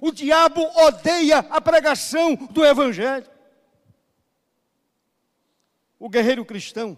o 0.01 0.13
diabo 0.13 0.63
odeia 0.87 1.39
a 1.39 1.61
pregação 1.61 2.37
do 2.37 2.65
Evangelho. 2.65 3.29
O 5.99 6.09
guerreiro 6.09 6.45
cristão 6.45 6.97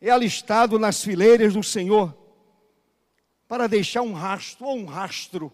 é 0.00 0.10
alistado 0.10 0.78
nas 0.78 1.04
fileiras 1.04 1.52
do 1.52 1.62
Senhor 1.62 2.16
para 3.46 3.68
deixar 3.68 4.02
um 4.02 4.14
rastro 4.14 4.66
ou 4.66 4.76
um 4.76 4.86
rastro 4.86 5.52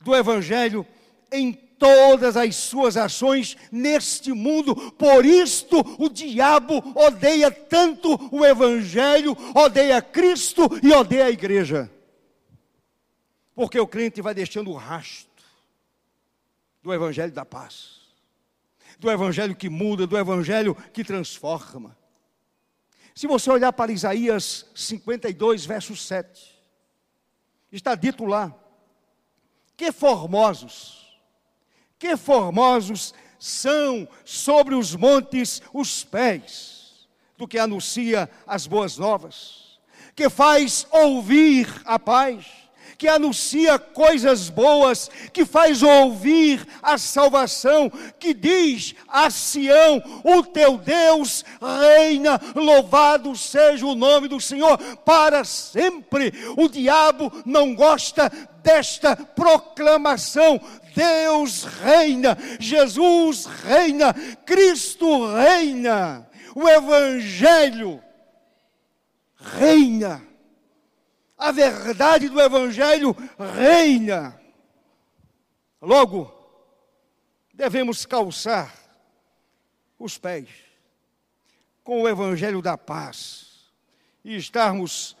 do 0.00 0.16
Evangelho 0.16 0.86
em 1.30 1.52
todas 1.78 2.36
as 2.36 2.56
suas 2.56 2.96
ações 2.96 3.56
neste 3.70 4.32
mundo. 4.32 4.92
Por 4.92 5.24
isto 5.24 5.78
o 5.98 6.08
diabo 6.08 6.82
odeia 6.94 7.50
tanto 7.50 8.16
o 8.34 8.44
Evangelho, 8.44 9.36
odeia 9.54 10.00
Cristo 10.02 10.62
e 10.82 10.92
odeia 10.92 11.26
a 11.26 11.30
igreja. 11.30 11.90
Porque 13.54 13.78
o 13.80 13.86
crente 13.86 14.20
vai 14.20 14.34
deixando 14.34 14.70
o 14.70 14.76
rastro 14.76 15.44
do 16.82 16.92
Evangelho 16.92 17.32
da 17.32 17.44
paz, 17.44 18.00
do 18.98 19.10
Evangelho 19.10 19.56
que 19.56 19.68
muda, 19.68 20.06
do 20.06 20.16
Evangelho 20.16 20.74
que 20.92 21.02
transforma. 21.02 21.96
Se 23.14 23.26
você 23.26 23.50
olhar 23.50 23.72
para 23.72 23.90
Isaías 23.90 24.66
52, 24.74 25.64
verso 25.64 25.96
7, 25.96 26.54
está 27.72 27.94
dito 27.94 28.24
lá: 28.26 28.54
que 29.76 29.90
formosos, 29.90 31.05
que 31.98 32.16
formosos 32.16 33.14
são 33.38 34.08
sobre 34.24 34.74
os 34.74 34.94
montes 34.94 35.62
os 35.72 36.04
pés 36.04 37.08
do 37.36 37.46
que 37.46 37.58
anuncia 37.58 38.30
as 38.46 38.66
boas 38.66 38.96
novas, 38.96 39.78
que 40.14 40.30
faz 40.30 40.86
ouvir 40.90 41.68
a 41.84 41.98
paz 41.98 42.65
que 42.98 43.08
anuncia 43.08 43.78
coisas 43.78 44.48
boas, 44.48 45.10
que 45.32 45.44
faz 45.44 45.82
ouvir 45.82 46.66
a 46.82 46.96
salvação, 46.98 47.90
que 48.18 48.32
diz 48.32 48.94
a 49.08 49.30
Sião: 49.30 50.02
O 50.24 50.42
teu 50.42 50.78
Deus 50.78 51.44
reina, 51.60 52.40
louvado 52.54 53.36
seja 53.36 53.86
o 53.86 53.94
nome 53.94 54.28
do 54.28 54.40
Senhor 54.40 54.78
para 55.04 55.44
sempre. 55.44 56.32
O 56.56 56.68
diabo 56.68 57.32
não 57.44 57.74
gosta 57.74 58.30
desta 58.62 59.14
proclamação. 59.16 60.60
Deus 60.94 61.64
reina, 61.64 62.36
Jesus 62.58 63.44
reina, 63.44 64.14
Cristo 64.44 65.34
reina. 65.34 66.26
O 66.54 66.66
Evangelho 66.66 68.02
reina. 69.58 70.22
A 71.36 71.52
verdade 71.52 72.28
do 72.28 72.40
Evangelho 72.40 73.14
reina. 73.56 74.40
Logo, 75.80 76.32
devemos 77.52 78.06
calçar 78.06 78.74
os 79.98 80.16
pés 80.18 80.48
com 81.84 82.02
o 82.02 82.08
Evangelho 82.08 82.62
da 82.62 82.76
paz 82.76 83.70
e 84.24 84.36
estarmos 84.36 85.16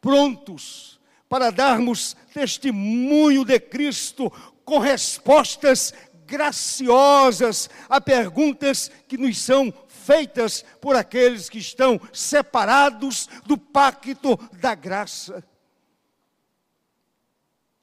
prontos 0.00 1.00
para 1.28 1.50
darmos 1.50 2.14
testemunho 2.32 3.44
de 3.44 3.58
Cristo 3.58 4.30
com 4.64 4.78
respostas 4.78 5.94
graciosas 6.26 7.70
a 7.88 8.00
perguntas 8.00 8.90
que 9.08 9.16
nos 9.16 9.38
são 9.38 9.72
feitas 10.06 10.62
por 10.80 10.94
aqueles 10.94 11.48
que 11.48 11.58
estão 11.58 12.00
separados 12.12 13.26
do 13.44 13.58
pacto 13.58 14.36
da 14.60 14.72
graça. 14.72 15.44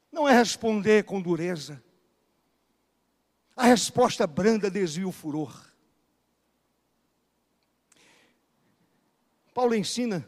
Não 0.10 0.28
é 0.28 0.32
responder 0.32 1.04
com 1.04 1.22
dureza. 1.22 1.84
A 3.56 3.66
resposta 3.66 4.26
branda 4.26 4.72
desvia 4.72 5.08
o 5.08 5.12
furor. 5.12 5.70
Paulo 9.54 9.76
ensina 9.76 10.28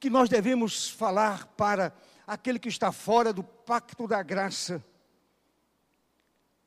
que 0.00 0.10
nós 0.10 0.28
devemos 0.28 0.90
falar 0.90 1.46
para 1.46 1.94
aquele 2.26 2.58
que 2.58 2.68
está 2.68 2.90
fora 2.90 3.32
do 3.32 3.44
pacto 3.44 4.08
da 4.08 4.22
graça. 4.22 4.84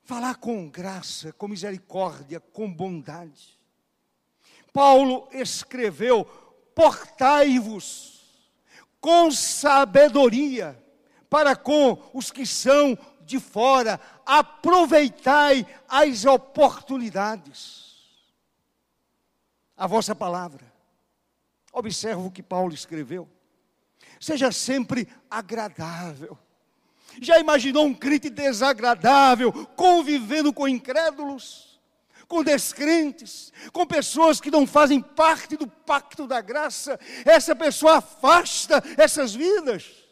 Falar 0.03 0.35
com 0.35 0.69
graça, 0.69 1.33
com 1.33 1.47
misericórdia, 1.47 2.39
com 2.39 2.71
bondade. 2.71 3.59
Paulo 4.75 5.27
escreveu: 5.31 6.23
portai-vos 6.75 8.21
com 9.01 9.31
sabedoria 9.31 10.77
para 11.29 11.55
com 11.55 11.97
os 12.13 12.29
que 12.29 12.45
são 12.45 12.95
de 13.21 13.39
fora, 13.39 13.99
aproveitai 14.23 15.65
as 15.89 16.25
oportunidades. 16.25 17.85
A 19.75 19.87
vossa 19.87 20.13
palavra 20.13 20.75
Observa 21.75 22.21
o 22.21 22.31
que 22.31 22.41
Paulo 22.41 22.73
escreveu. 22.73 23.27
Seja 24.17 24.49
sempre 24.49 25.09
agradável. 25.29 26.39
Já 27.21 27.37
imaginou 27.37 27.85
um 27.85 27.93
crente 27.93 28.29
desagradável, 28.29 29.51
convivendo 29.75 30.53
com 30.53 30.69
incrédulos, 30.69 31.64
com 32.27 32.43
descrentes, 32.43 33.51
com 33.71 33.85
pessoas 33.85 34.41
que 34.41 34.51
não 34.51 34.65
fazem 34.65 35.01
parte 35.01 35.55
do 35.55 35.67
pacto 35.67 36.27
da 36.27 36.41
graça? 36.41 36.99
Essa 37.25 37.55
pessoa 37.55 37.97
afasta 37.97 38.83
essas 38.97 39.33
vidas. 39.33 40.03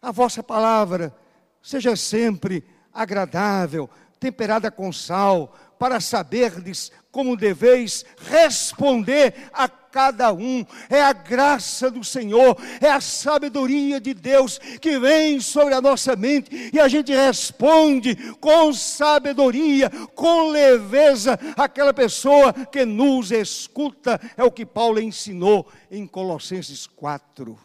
A 0.00 0.10
vossa 0.10 0.42
palavra 0.42 1.14
seja 1.62 1.96
sempre 1.96 2.64
agradável, 2.92 3.88
temperada 4.20 4.70
com 4.70 4.92
sal, 4.92 5.56
para 5.78 6.00
saberdes 6.00 6.90
como 7.14 7.36
deveis 7.36 8.04
responder 8.28 9.34
a 9.52 9.68
cada 9.68 10.32
um. 10.32 10.66
É 10.90 11.00
a 11.00 11.12
graça 11.12 11.88
do 11.88 12.02
Senhor, 12.02 12.56
é 12.80 12.90
a 12.90 13.00
sabedoria 13.00 14.00
de 14.00 14.12
Deus 14.12 14.58
que 14.58 14.98
vem 14.98 15.40
sobre 15.40 15.72
a 15.74 15.80
nossa 15.80 16.16
mente 16.16 16.70
e 16.72 16.80
a 16.80 16.88
gente 16.88 17.12
responde 17.14 18.16
com 18.40 18.72
sabedoria, 18.72 19.88
com 20.16 20.50
leveza, 20.50 21.38
aquela 21.56 21.94
pessoa 21.94 22.52
que 22.52 22.84
nos 22.84 23.30
escuta. 23.30 24.20
É 24.36 24.42
o 24.42 24.50
que 24.50 24.66
Paulo 24.66 25.00
ensinou 25.00 25.68
em 25.88 26.08
Colossenses 26.08 26.88
4, 26.88 27.56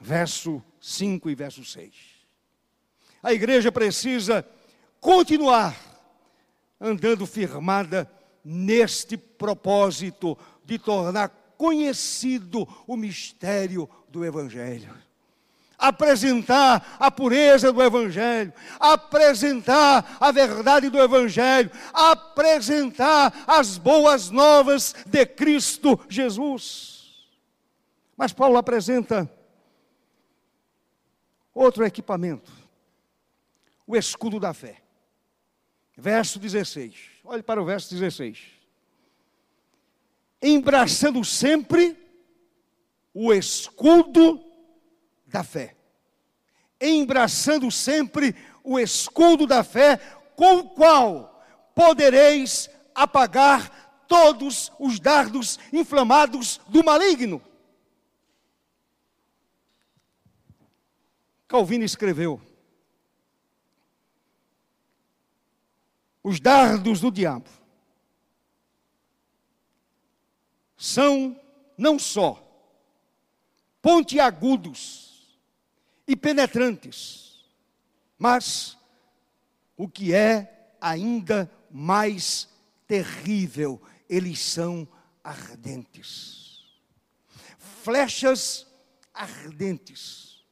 verso 0.00 0.60
5 0.80 1.30
e 1.30 1.34
verso 1.36 1.64
6. 1.64 1.92
A 3.22 3.32
igreja 3.32 3.70
precisa 3.70 4.44
continuar 5.00 5.93
andando 6.84 7.26
firmada 7.26 8.10
neste 8.44 9.16
propósito 9.16 10.36
de 10.66 10.78
tornar 10.78 11.30
conhecido 11.56 12.68
o 12.86 12.94
mistério 12.94 13.88
do 14.10 14.22
Evangelho. 14.22 14.94
Apresentar 15.78 16.96
a 17.00 17.10
pureza 17.10 17.72
do 17.72 17.82
Evangelho, 17.82 18.52
apresentar 18.78 20.18
a 20.20 20.30
verdade 20.30 20.90
do 20.90 21.00
Evangelho, 21.00 21.70
apresentar 21.92 23.44
as 23.46 23.78
boas 23.78 24.28
novas 24.28 24.94
de 25.06 25.24
Cristo 25.24 25.98
Jesus. 26.08 27.26
Mas 28.16 28.32
Paulo 28.32 28.58
apresenta 28.58 29.28
outro 31.54 31.84
equipamento, 31.84 32.52
o 33.86 33.96
escudo 33.96 34.38
da 34.38 34.52
fé. 34.52 34.83
Verso 35.96 36.38
16. 36.38 36.94
Olhe 37.24 37.42
para 37.42 37.62
o 37.62 37.64
verso 37.64 37.92
16. 37.94 38.38
Embraçando 40.42 41.24
sempre 41.24 41.96
o 43.12 43.32
escudo 43.32 44.44
da 45.26 45.44
fé. 45.44 45.76
Embraçando 46.80 47.70
sempre 47.70 48.34
o 48.62 48.78
escudo 48.78 49.46
da 49.46 49.62
fé, 49.62 49.96
com 50.36 50.58
o 50.58 50.70
qual 50.70 51.44
podereis 51.74 52.68
apagar 52.94 54.04
todos 54.08 54.70
os 54.78 54.98
dardos 55.00 55.58
inflamados 55.72 56.60
do 56.68 56.84
maligno. 56.84 57.40
Calvino 61.46 61.84
escreveu: 61.84 62.40
os 66.24 66.40
dardos 66.40 67.00
do 67.00 67.12
diabo 67.12 67.50
são 70.74 71.38
não 71.76 71.98
só 71.98 72.40
pontiagudos 73.82 75.38
e 76.08 76.16
penetrantes, 76.16 77.44
mas 78.18 78.78
o 79.76 79.86
que 79.86 80.14
é 80.14 80.72
ainda 80.80 81.50
mais 81.70 82.48
terrível, 82.86 83.80
eles 84.08 84.40
são 84.40 84.88
ardentes. 85.22 86.64
Flechas 87.82 88.66
ardentes, 89.12 90.42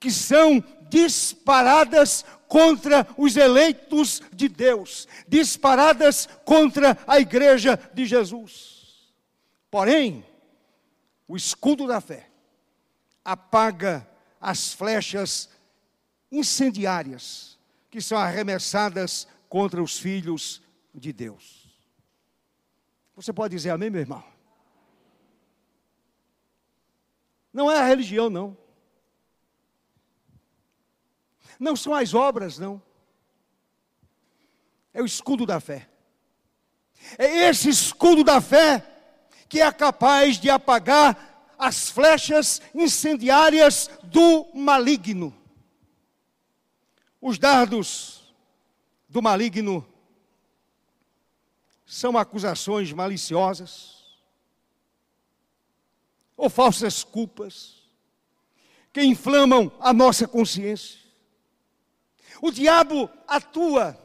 que 0.00 0.10
são 0.10 0.62
disparadas 0.88 2.24
contra 2.48 3.06
os 3.16 3.36
eleitos 3.36 4.22
de 4.32 4.48
Deus, 4.48 5.06
disparadas 5.28 6.26
contra 6.44 6.98
a 7.06 7.20
igreja 7.20 7.78
de 7.92 8.06
Jesus. 8.06 9.12
Porém, 9.70 10.24
o 11.28 11.36
escudo 11.36 11.86
da 11.86 12.00
fé 12.00 12.30
apaga 13.24 14.08
as 14.40 14.72
flechas 14.72 15.50
incendiárias 16.32 17.58
que 17.90 18.00
são 18.00 18.18
arremessadas 18.18 19.28
contra 19.48 19.82
os 19.82 19.98
filhos 19.98 20.62
de 20.94 21.12
Deus. 21.12 21.68
Você 23.14 23.32
pode 23.32 23.54
dizer 23.54 23.70
amém, 23.70 23.90
meu 23.90 24.00
irmão? 24.00 24.24
Não 27.52 27.70
é 27.70 27.78
a 27.78 27.86
religião, 27.86 28.30
não. 28.30 28.56
Não 31.58 31.74
são 31.74 31.94
as 31.94 32.14
obras, 32.14 32.58
não. 32.58 32.80
É 34.94 35.02
o 35.02 35.06
escudo 35.06 35.44
da 35.44 35.60
fé. 35.60 35.88
É 37.16 37.48
esse 37.48 37.68
escudo 37.68 38.22
da 38.22 38.40
fé 38.40 38.84
que 39.48 39.60
é 39.60 39.72
capaz 39.72 40.38
de 40.38 40.50
apagar 40.50 41.54
as 41.58 41.90
flechas 41.90 42.60
incendiárias 42.74 43.90
do 44.04 44.46
maligno. 44.54 45.34
Os 47.20 47.38
dardos 47.38 48.34
do 49.08 49.20
maligno 49.20 49.86
são 51.84 52.16
acusações 52.18 52.92
maliciosas 52.92 54.04
ou 56.36 56.48
falsas 56.48 57.02
culpas 57.02 57.82
que 58.92 59.02
inflamam 59.02 59.72
a 59.80 59.92
nossa 59.92 60.28
consciência. 60.28 61.07
O 62.40 62.50
diabo 62.50 63.10
atua 63.26 63.98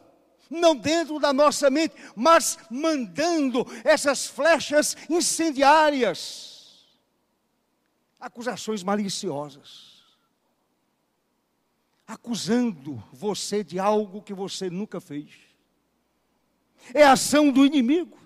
não 0.49 0.75
dentro 0.75 1.19
da 1.19 1.34
nossa 1.34 1.69
mente, 1.69 1.95
mas 2.15 2.57
mandando 2.69 3.65
essas 3.84 4.25
flechas 4.27 4.95
incendiárias, 5.09 6.86
acusações 8.19 8.84
maliciosas, 8.84 10.03
acusando 12.07 13.03
você 13.11 13.63
de 13.63 13.79
algo 13.79 14.21
que 14.21 14.34
você 14.34 14.69
nunca 14.69 15.01
fez. 15.01 15.31
É 16.93 17.03
ação 17.03 17.51
do 17.51 17.65
inimigo. 17.65 18.17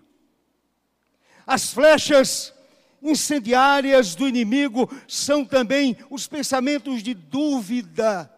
As 1.45 1.71
flechas 1.71 2.53
incendiárias 3.01 4.15
do 4.15 4.27
inimigo 4.27 4.89
são 5.07 5.45
também 5.45 5.95
os 6.09 6.27
pensamentos 6.27 7.01
de 7.01 7.13
dúvida 7.13 8.36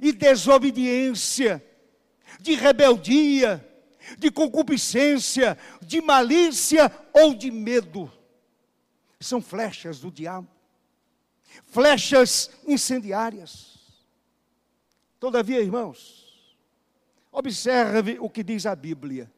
e 0.00 0.12
desobediência, 0.12 1.64
de 2.40 2.54
rebeldia, 2.54 3.66
de 4.18 4.30
concupiscência, 4.30 5.58
de 5.80 6.00
malícia 6.00 6.90
ou 7.12 7.34
de 7.34 7.50
medo. 7.50 8.12
São 9.20 9.40
flechas 9.40 10.00
do 10.00 10.10
diabo, 10.10 10.48
flechas 11.66 12.50
incendiárias. 12.66 13.78
Todavia, 15.18 15.60
irmãos, 15.60 16.52
observe 17.32 18.18
o 18.20 18.28
que 18.28 18.42
diz 18.42 18.66
a 18.66 18.76
Bíblia. 18.76 19.32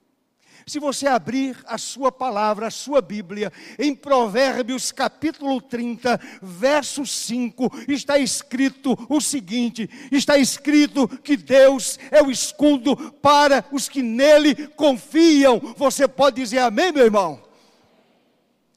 Se 0.68 0.80
você 0.80 1.06
abrir 1.06 1.56
a 1.64 1.78
sua 1.78 2.10
palavra, 2.10 2.66
a 2.66 2.72
sua 2.72 3.00
Bíblia, 3.00 3.52
em 3.78 3.94
Provérbios 3.94 4.90
capítulo 4.90 5.60
30, 5.60 6.20
verso 6.42 7.06
5, 7.06 7.70
está 7.86 8.18
escrito 8.18 8.98
o 9.08 9.20
seguinte: 9.20 9.88
está 10.10 10.36
escrito 10.36 11.06
que 11.06 11.36
Deus 11.36 12.00
é 12.10 12.20
o 12.20 12.32
escudo 12.32 12.96
para 13.22 13.64
os 13.70 13.88
que 13.88 14.02
nele 14.02 14.66
confiam. 14.70 15.60
Você 15.76 16.08
pode 16.08 16.34
dizer 16.42 16.58
amém, 16.58 16.90
meu 16.90 17.04
irmão? 17.04 17.40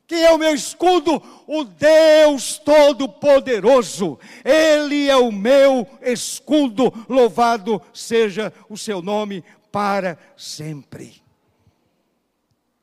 Quem 0.06 0.24
é 0.24 0.32
o 0.32 0.38
meu 0.38 0.54
escudo? 0.54 1.20
O 1.48 1.64
Deus 1.64 2.60
Todo-Poderoso. 2.60 4.20
Ele 4.46 5.10
é 5.10 5.18
o 5.18 5.32
meu 5.32 5.88
escudo. 6.04 6.94
Louvado 7.10 7.82
seja 7.92 8.54
o 8.70 8.78
seu 8.78 9.02
nome 9.02 9.44
para 9.72 10.20
sempre 10.38 11.28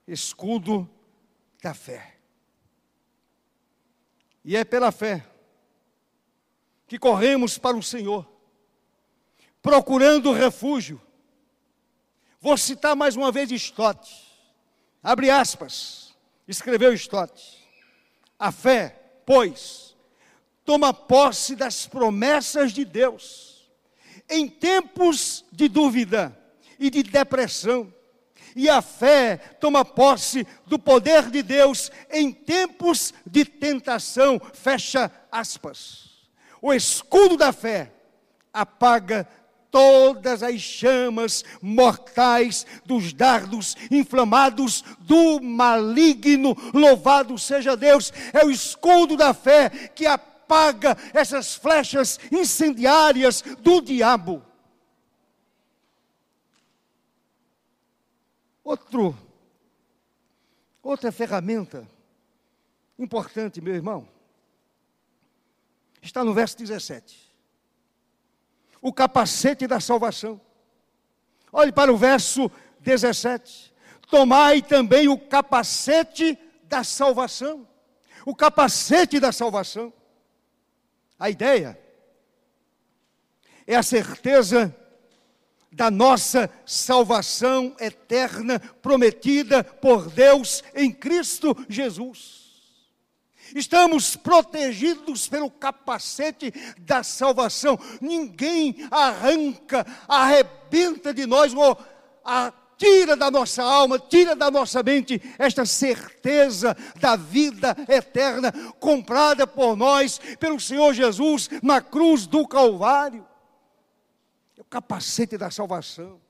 escudo 0.06 0.88
da 1.62 1.74
fé. 1.74 2.16
E 4.44 4.56
é 4.56 4.64
pela 4.64 4.92
fé 4.92 5.26
que 6.86 6.98
corremos 6.98 7.58
para 7.58 7.76
o 7.76 7.82
Senhor, 7.82 8.26
procurando 9.60 10.32
refúgio. 10.32 11.02
Vou 12.40 12.56
citar 12.56 12.94
mais 12.94 13.16
uma 13.16 13.32
vez 13.32 13.50
Stott. 13.50 14.08
Abre 15.02 15.30
aspas, 15.30 16.14
escreveu 16.46 16.92
Stott. 16.94 17.66
A 18.38 18.52
fé, 18.52 19.20
pois, 19.24 19.96
toma 20.64 20.94
posse 20.94 21.56
das 21.56 21.86
promessas 21.86 22.72
de 22.72 22.84
Deus 22.84 23.56
em 24.28 24.48
tempos 24.48 25.44
de 25.52 25.68
dúvida 25.68 26.36
e 26.78 26.90
de 26.90 27.02
depressão 27.02 27.92
e 28.56 28.70
a 28.70 28.80
fé 28.80 29.36
toma 29.60 29.84
posse 29.84 30.46
do 30.66 30.78
poder 30.78 31.30
de 31.30 31.42
Deus 31.42 31.92
em 32.10 32.32
tempos 32.32 33.12
de 33.26 33.44
tentação. 33.44 34.40
Fecha 34.54 35.12
aspas. 35.30 36.06
O 36.62 36.72
escudo 36.72 37.36
da 37.36 37.52
fé 37.52 37.92
apaga 38.50 39.28
todas 39.70 40.42
as 40.42 40.58
chamas 40.58 41.44
mortais 41.60 42.64
dos 42.86 43.12
dardos 43.12 43.76
inflamados 43.90 44.82
do 45.00 45.38
maligno. 45.38 46.56
Louvado 46.72 47.36
seja 47.36 47.76
Deus! 47.76 48.10
É 48.32 48.42
o 48.42 48.50
escudo 48.50 49.18
da 49.18 49.34
fé 49.34 49.68
que 49.94 50.06
apaga 50.06 50.96
essas 51.12 51.54
flechas 51.54 52.18
incendiárias 52.32 53.44
do 53.60 53.82
diabo. 53.82 54.45
Outro, 58.66 59.16
outra 60.82 61.12
ferramenta 61.12 61.88
importante, 62.98 63.60
meu 63.60 63.72
irmão, 63.72 64.08
está 66.02 66.24
no 66.24 66.34
verso 66.34 66.58
17. 66.58 67.32
O 68.82 68.92
capacete 68.92 69.68
da 69.68 69.78
salvação. 69.78 70.40
Olhe 71.52 71.70
para 71.70 71.92
o 71.92 71.96
verso 71.96 72.50
17. 72.80 73.72
Tomai 74.10 74.60
também 74.60 75.06
o 75.06 75.16
capacete 75.16 76.36
da 76.64 76.82
salvação. 76.82 77.68
O 78.26 78.34
capacete 78.34 79.20
da 79.20 79.30
salvação. 79.30 79.92
A 81.16 81.30
ideia 81.30 81.80
é 83.64 83.76
a 83.76 83.82
certeza 83.84 84.76
da 85.76 85.90
nossa 85.90 86.50
salvação 86.64 87.76
eterna 87.78 88.58
prometida 88.80 89.62
por 89.62 90.10
Deus 90.10 90.64
em 90.74 90.90
Cristo 90.90 91.54
Jesus. 91.68 92.46
Estamos 93.54 94.16
protegidos 94.16 95.28
pelo 95.28 95.50
capacete 95.50 96.52
da 96.78 97.02
salvação. 97.02 97.78
Ninguém 98.00 98.88
arranca, 98.90 99.86
arrebenta 100.08 101.12
de 101.12 101.26
nós 101.26 101.52
ou 101.52 101.78
tira 102.78 103.14
da 103.14 103.30
nossa 103.30 103.62
alma, 103.62 103.98
tira 103.98 104.34
da 104.34 104.50
nossa 104.50 104.82
mente 104.82 105.20
esta 105.38 105.66
certeza 105.66 106.74
da 106.98 107.16
vida 107.16 107.76
eterna 107.86 108.50
comprada 108.80 109.46
por 109.46 109.76
nós 109.76 110.18
pelo 110.40 110.58
Senhor 110.58 110.94
Jesus 110.94 111.50
na 111.62 111.82
cruz 111.82 112.26
do 112.26 112.48
Calvário 112.48 113.35
capacete 114.68 115.36
da 115.36 115.50
salvação. 115.50 116.20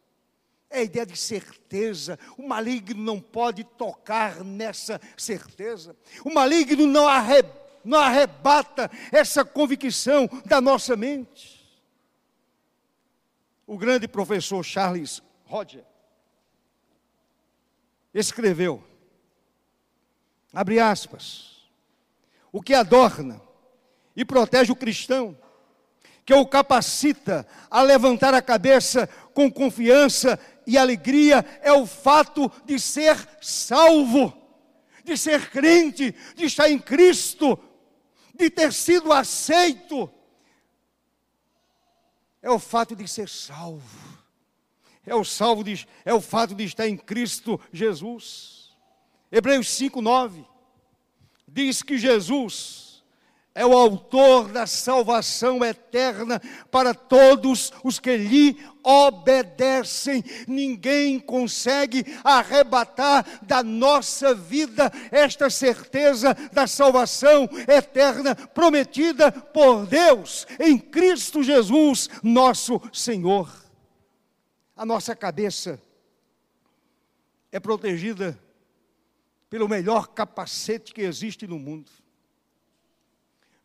É 0.69 0.81
a 0.81 0.83
ideia 0.83 1.07
de 1.07 1.17
certeza. 1.17 2.19
O 2.37 2.47
maligno 2.47 3.03
não 3.03 3.21
pode 3.21 3.65
tocar 3.65 4.43
nessa 4.45 5.01
certeza. 5.17 5.97
O 6.25 6.33
maligno 6.33 6.87
não, 6.87 7.07
não 7.85 7.99
arrebata 7.99 8.91
essa 9.13 9.45
convicção 9.45 10.29
da 10.45 10.61
nossa 10.61 10.97
mente. 10.97 11.65
O 13.67 13.77
grande 13.77 14.07
professor 14.07 14.63
Charles 14.63 15.23
Roger 15.45 15.85
escreveu, 18.15 18.83
abre 20.53 20.81
aspas, 20.81 21.69
o 22.51 22.63
que 22.63 22.73
adorna 22.73 23.41
e 24.15 24.25
protege 24.25 24.73
o 24.73 24.77
cristão 24.77 25.37
que 26.27 26.35
o 26.35 26.45
capacita 26.45 27.47
a 27.71 27.81
levantar 27.83 28.35
a 28.35 28.43
cabeça 28.43 29.07
com 29.33 29.49
confiança 29.49 30.39
e 30.67 30.77
alegria 30.77 31.47
é 31.63 31.73
o 31.73 31.87
fato 31.87 32.51
de 32.65 32.81
ser 32.81 33.17
salvo, 33.41 34.37
de 35.05 35.17
ser 35.17 35.49
crente, 35.51 36.13
de 36.35 36.45
estar 36.45 36.69
em 36.69 36.81
Cristo, 36.81 37.57
de 38.35 38.51
ter 38.51 38.73
sido 38.73 39.13
aceito. 39.13 40.11
É 42.43 42.51
o 42.51 42.59
fato 42.59 42.97
de 42.97 43.07
ser 43.07 43.29
salvo. 43.29 44.19
É 45.07 45.15
o 45.15 45.25
salvo 45.25 45.63
de, 45.63 45.87
é 46.05 46.13
o 46.13 46.21
fato 46.21 46.57
de 46.57 46.65
estar 46.65 46.89
em 46.89 46.97
Cristo 46.97 47.61
Jesus. 47.73 48.77
Hebreus 49.31 49.69
5:9 49.69 50.45
diz 51.47 51.85
que 51.85 51.97
Jesus 51.97 52.86
é 53.57 53.65
o 53.65 53.73
autor 53.73 54.53
da 54.53 54.67
salvação 54.67 55.65
eterna 55.65 56.43
para 56.71 56.93
todos 56.93 57.73
os 57.83 57.99
que 57.99 58.15
lhe 58.15 58.63
obedecem. 58.83 60.23
Ninguém 60.47 61.19
consegue 61.19 62.05
arrebatar 62.23 63.25
da 63.43 63.63
nossa 63.63 64.35
vida 64.35 64.93
esta 65.11 65.49
certeza 65.49 66.35
da 66.53 66.67
salvação 66.67 67.49
eterna 67.67 68.35
prometida 68.37 69.33
por 69.33 69.87
Deus 69.87 70.47
em 70.61 70.77
Cristo 70.79 71.43
Jesus, 71.43 72.11
nosso 72.23 72.79
Senhor. 72.93 73.51
A 74.77 74.85
nossa 74.85 75.17
cabeça 75.17 75.81
é 77.51 77.59
protegida 77.59 78.39
pelo 79.49 79.67
melhor 79.67 80.09
capacete 80.09 80.93
que 80.93 81.01
existe 81.01 81.47
no 81.47 81.59
mundo 81.59 81.91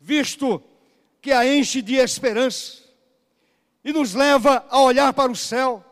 visto 0.01 0.61
que 1.21 1.31
a 1.31 1.45
enche 1.45 1.81
de 1.81 1.95
esperança 1.95 2.81
e 3.83 3.93
nos 3.93 4.13
leva 4.13 4.65
a 4.69 4.81
olhar 4.81 5.13
para 5.13 5.31
o 5.31 5.35
céu, 5.35 5.85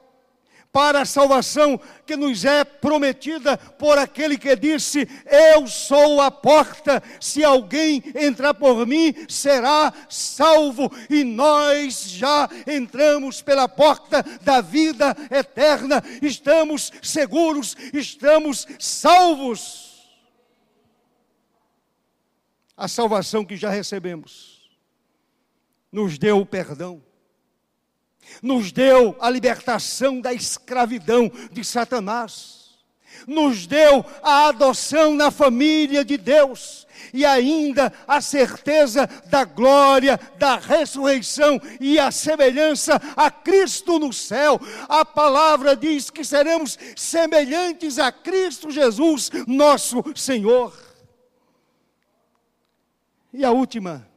para 0.71 1.01
a 1.01 1.05
salvação 1.05 1.79
que 2.05 2.15
nos 2.15 2.45
é 2.45 2.63
prometida 2.63 3.57
por 3.57 3.97
aquele 3.97 4.37
que 4.37 4.55
disse: 4.55 5.07
Eu 5.53 5.67
sou 5.67 6.21
a 6.21 6.29
porta, 6.29 7.01
se 7.19 7.43
alguém 7.43 8.03
entrar 8.15 8.53
por 8.53 8.85
mim, 8.85 9.13
será 9.27 9.91
salvo. 10.07 10.91
E 11.09 11.23
nós 11.23 12.09
já 12.09 12.47
entramos 12.67 13.41
pela 13.41 13.67
porta 13.67 14.23
da 14.41 14.61
vida 14.61 15.15
eterna, 15.31 16.03
estamos 16.21 16.91
seguros, 17.01 17.75
estamos 17.93 18.67
salvos 18.77 19.88
a 22.79 22.87
salvação 22.87 23.43
que 23.43 23.57
já 23.57 23.69
recebemos, 23.69 24.61
nos 25.91 26.17
deu 26.17 26.39
o 26.39 26.45
perdão, 26.45 27.03
nos 28.41 28.71
deu 28.71 29.17
a 29.19 29.29
libertação 29.29 30.21
da 30.21 30.33
escravidão 30.33 31.29
de 31.51 31.61
Satanás, 31.65 32.79
nos 33.27 33.67
deu 33.67 34.05
a 34.23 34.47
adoção 34.47 35.13
na 35.13 35.29
família 35.29 36.05
de 36.05 36.15
Deus 36.15 36.87
e 37.13 37.25
ainda 37.25 37.91
a 38.07 38.21
certeza 38.21 39.09
da 39.25 39.43
glória, 39.43 40.17
da 40.37 40.55
ressurreição 40.55 41.59
e 41.81 41.99
a 41.99 42.11
semelhança 42.11 43.01
a 43.17 43.29
Cristo 43.29 43.99
no 43.99 44.13
céu. 44.13 44.57
A 44.87 45.03
palavra 45.03 45.75
diz 45.75 46.09
que 46.09 46.23
seremos 46.23 46.79
semelhantes 46.95 47.99
a 47.99 48.09
Cristo 48.09 48.71
Jesus, 48.71 49.29
nosso 49.45 50.01
Senhor. 50.15 50.88
E 53.31 53.45
a 53.45 53.51
última 53.51 54.07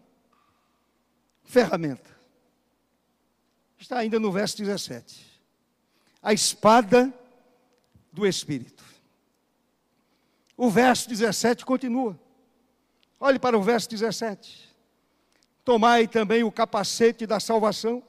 ferramenta 1.45 2.11
está 3.79 3.99
ainda 3.99 4.19
no 4.19 4.33
verso 4.33 4.57
17. 4.57 5.27
A 6.23 6.33
espada 6.33 7.13
do 8.13 8.27
Espírito. 8.27 8.85
O 10.57 10.71
verso 10.71 11.09
17 11.09 11.65
continua. 11.65 12.19
Olhe 13.19 13.39
para 13.39 13.59
o 13.59 13.63
verso 13.63 13.89
17. 13.91 14.71
Tomai 15.65 16.09
também 16.09 16.43
o 16.43 16.53
capacete 16.53 17.27
da 17.27 17.39
salvação 17.39 18.03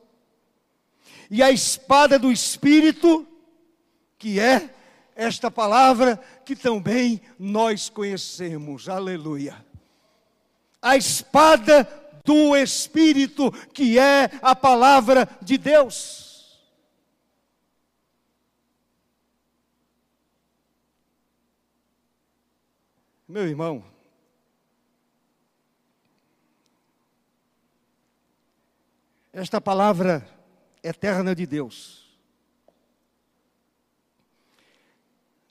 e 1.30 1.42
a 1.42 1.52
espada 1.52 2.18
do 2.18 2.32
Espírito, 2.32 3.28
que 4.18 4.40
é 4.40 4.74
esta 5.16 5.52
palavra 5.52 6.18
que 6.46 6.56
também 6.56 7.22
nós 7.38 7.90
conhecemos. 7.90 8.90
Aleluia. 8.90 9.73
A 10.84 10.96
espada 10.96 11.88
do 12.24 12.56
Espírito, 12.56 13.52
que 13.74 13.98
é 13.98 14.30
a 14.42 14.56
palavra 14.56 15.28
de 15.42 15.58
Deus. 15.58 16.62
Meu 23.28 23.48
irmão, 23.48 23.84
esta 29.32 29.60
palavra 29.60 30.28
eterna 30.84 31.34
de 31.34 31.48
Deus 31.48 32.16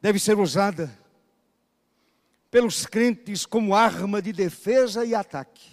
deve 0.01 0.21
ser 0.21 0.39
usada 0.39 0.97
pelos 2.53 2.85
crentes 2.85 3.47
como 3.47 3.75
arma 3.75 4.21
de 4.21 4.31
defesa 4.31 5.07
e 5.07 5.15
ataque. 5.15 5.71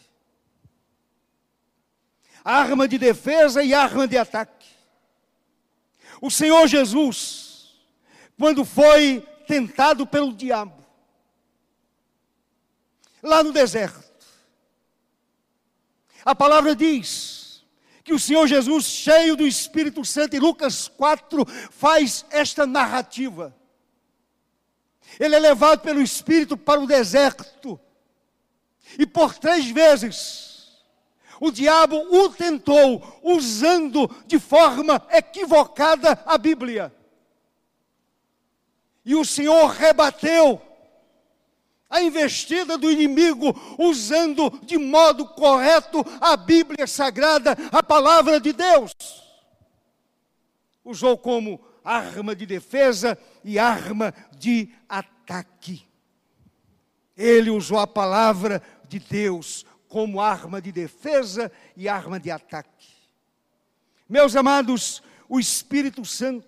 Arma 2.41 2.87
de 2.87 2.97
defesa 2.97 3.61
e 3.61 3.73
arma 3.73 4.07
de 4.07 4.17
ataque. 4.17 4.65
O 6.21 6.31
Senhor 6.31 6.65
Jesus, 6.67 7.77
quando 8.39 8.63
foi 8.63 9.27
tentado 9.45 10.07
pelo 10.07 10.33
diabo, 10.33 10.85
lá 13.21 13.43
no 13.43 13.51
deserto, 13.51 14.25
a 16.23 16.33
palavra 16.33 16.73
diz 16.73 17.65
que 18.05 18.13
o 18.13 18.19
Senhor 18.19 18.47
Jesus, 18.47 18.85
cheio 18.85 19.35
do 19.35 19.45
Espírito 19.45 20.05
Santo, 20.05 20.37
em 20.37 20.39
Lucas 20.39 20.87
4, 20.87 21.45
faz 21.71 22.25
esta 22.29 22.65
narrativa. 22.65 23.58
Ele 25.17 25.35
é 25.35 25.39
levado 25.39 25.79
pelo 25.79 26.01
Espírito 26.01 26.57
para 26.57 26.79
o 26.79 26.87
deserto, 26.87 27.79
e 28.97 29.05
por 29.05 29.37
três 29.37 29.69
vezes, 29.69 30.49
o 31.39 31.51
diabo 31.51 31.95
o 31.95 32.29
tentou, 32.29 33.19
usando 33.23 34.09
de 34.25 34.39
forma 34.39 35.01
equivocada 35.09 36.21
a 36.25 36.37
Bíblia. 36.37 36.93
E 39.05 39.15
o 39.15 39.23
Senhor 39.23 39.67
rebateu 39.67 40.61
a 41.89 42.01
investida 42.01 42.77
do 42.77 42.91
inimigo, 42.91 43.55
usando 43.77 44.59
de 44.63 44.77
modo 44.77 45.25
correto 45.25 46.05
a 46.21 46.37
Bíblia 46.37 46.85
Sagrada, 46.85 47.57
a 47.71 47.81
palavra 47.81 48.39
de 48.39 48.53
Deus. 48.53 48.93
Usou 50.83 51.17
como 51.17 51.59
arma 51.89 52.35
de 52.35 52.45
defesa 52.45 53.17
e 53.43 53.57
arma 53.57 54.13
de 54.37 54.71
ataque. 54.87 55.87
Ele 57.17 57.49
usou 57.49 57.79
a 57.79 57.87
palavra 57.87 58.61
de 58.87 58.99
Deus 58.99 59.65
como 59.87 60.21
arma 60.21 60.61
de 60.61 60.71
defesa 60.71 61.51
e 61.75 61.89
arma 61.89 62.19
de 62.19 62.29
ataque. 62.29 62.87
Meus 64.07 64.35
amados, 64.35 65.01
o 65.27 65.39
Espírito 65.39 66.05
Santo 66.05 66.47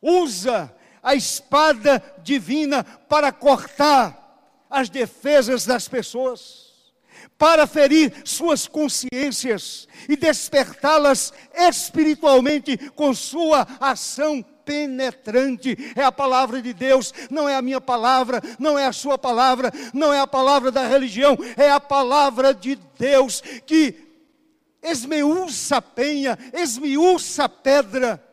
usa 0.00 0.74
a 1.02 1.14
espada 1.14 2.02
divina 2.22 2.82
para 2.82 3.30
cortar 3.30 4.22
as 4.70 4.88
defesas 4.88 5.66
das 5.66 5.86
pessoas, 5.86 6.73
para 7.44 7.66
ferir 7.66 8.10
suas 8.24 8.66
consciências 8.66 9.86
e 10.08 10.16
despertá-las 10.16 11.30
espiritualmente 11.52 12.78
com 12.92 13.12
sua 13.12 13.68
ação 13.78 14.42
penetrante. 14.64 15.76
É 15.94 16.02
a 16.02 16.10
palavra 16.10 16.62
de 16.62 16.72
Deus, 16.72 17.12
não 17.30 17.46
é 17.46 17.54
a 17.54 17.60
minha 17.60 17.82
palavra, 17.82 18.40
não 18.58 18.78
é 18.78 18.86
a 18.86 18.94
sua 18.94 19.18
palavra, 19.18 19.70
não 19.92 20.10
é 20.10 20.20
a 20.20 20.26
palavra 20.26 20.70
da 20.70 20.88
religião, 20.88 21.36
é 21.54 21.70
a 21.70 21.78
palavra 21.78 22.54
de 22.54 22.76
Deus 22.98 23.42
que 23.66 23.94
esmiuça 24.82 25.76
a 25.76 25.82
penha, 25.82 26.38
esmiuça 26.54 27.44
a 27.44 27.48
pedra 27.50 28.26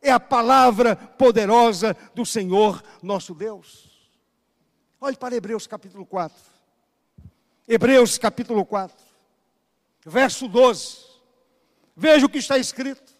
é 0.00 0.12
a 0.12 0.20
palavra 0.20 0.94
poderosa 0.94 1.96
do 2.14 2.24
Senhor 2.24 2.80
nosso 3.02 3.34
Deus. 3.34 3.90
Olhe 5.00 5.16
para 5.16 5.34
Hebreus 5.34 5.66
capítulo 5.66 6.06
4. 6.06 6.51
Hebreus 7.66 8.18
capítulo 8.18 8.64
4, 8.64 8.96
verso 10.04 10.48
12. 10.48 10.98
Veja 11.96 12.26
o 12.26 12.28
que 12.28 12.38
está 12.38 12.58
escrito. 12.58 13.12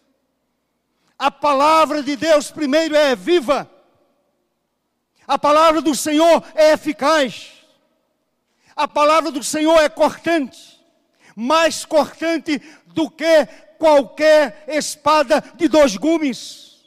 A 1.17 1.31
palavra 1.31 2.03
de 2.03 2.15
Deus, 2.15 2.51
primeiro, 2.51 2.95
é 2.95 3.15
viva. 3.15 3.69
A 5.25 5.39
palavra 5.39 5.81
do 5.81 5.95
Senhor 5.95 6.43
é 6.55 6.73
eficaz. 6.73 7.51
A 8.75 8.87
palavra 8.87 9.31
do 9.31 9.43
Senhor 9.43 9.77
é 9.79 9.87
cortante, 9.87 10.83
mais 11.35 11.85
cortante 11.85 12.61
do 12.87 13.09
que 13.09 13.45
qualquer 13.77 14.65
espada 14.67 15.41
de 15.55 15.67
dois 15.67 15.95
gumes 15.95 16.83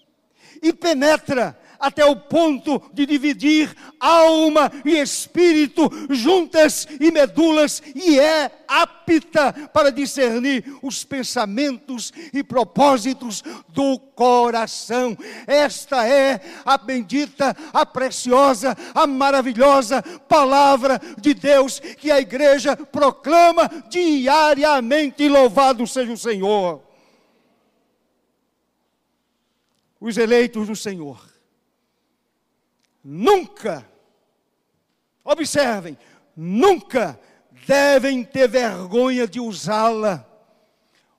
e 0.63 0.73
penetra 0.73 1.59
até 1.79 2.05
o 2.05 2.17
ponto 2.17 2.83
de 2.93 3.07
dividir 3.07 3.75
alma 4.01 4.71
e 4.85 4.99
espírito, 4.99 5.91
juntas 6.11 6.87
e 7.01 7.11
medulas, 7.11 7.83
e 7.95 8.19
é 8.19 8.51
apta 8.67 9.53
para 9.73 9.93
discernir 9.93 10.65
os 10.83 11.05
pensamentos 11.05 12.13
e 12.33 12.43
propósitos 12.43 13.43
do 13.69 13.99
coração. 13.99 15.17
Esta 15.47 16.07
é 16.07 16.41
a 16.65 16.77
bendita, 16.77 17.57
a 17.73 17.87
preciosa, 17.87 18.77
a 18.95 19.07
maravilhosa 19.07 20.03
palavra 20.29 21.01
de 21.19 21.35
Deus 21.35 21.79
que 21.79 22.11
a 22.11 22.21
igreja 22.21 22.77
proclama 22.77 23.71
diariamente. 23.89 25.29
Louvado 25.29 25.87
seja 25.87 26.13
o 26.13 26.17
Senhor. 26.17 26.87
os 30.01 30.17
eleitos 30.17 30.69
do 30.69 30.77
Senhor. 30.77 31.36
Nunca, 33.09 33.89
observem, 35.23 35.97
nunca 36.37 37.17
devem 37.65 38.25
ter 38.25 38.49
vergonha 38.49 39.29
de 39.29 39.39
usá-la 39.39 40.27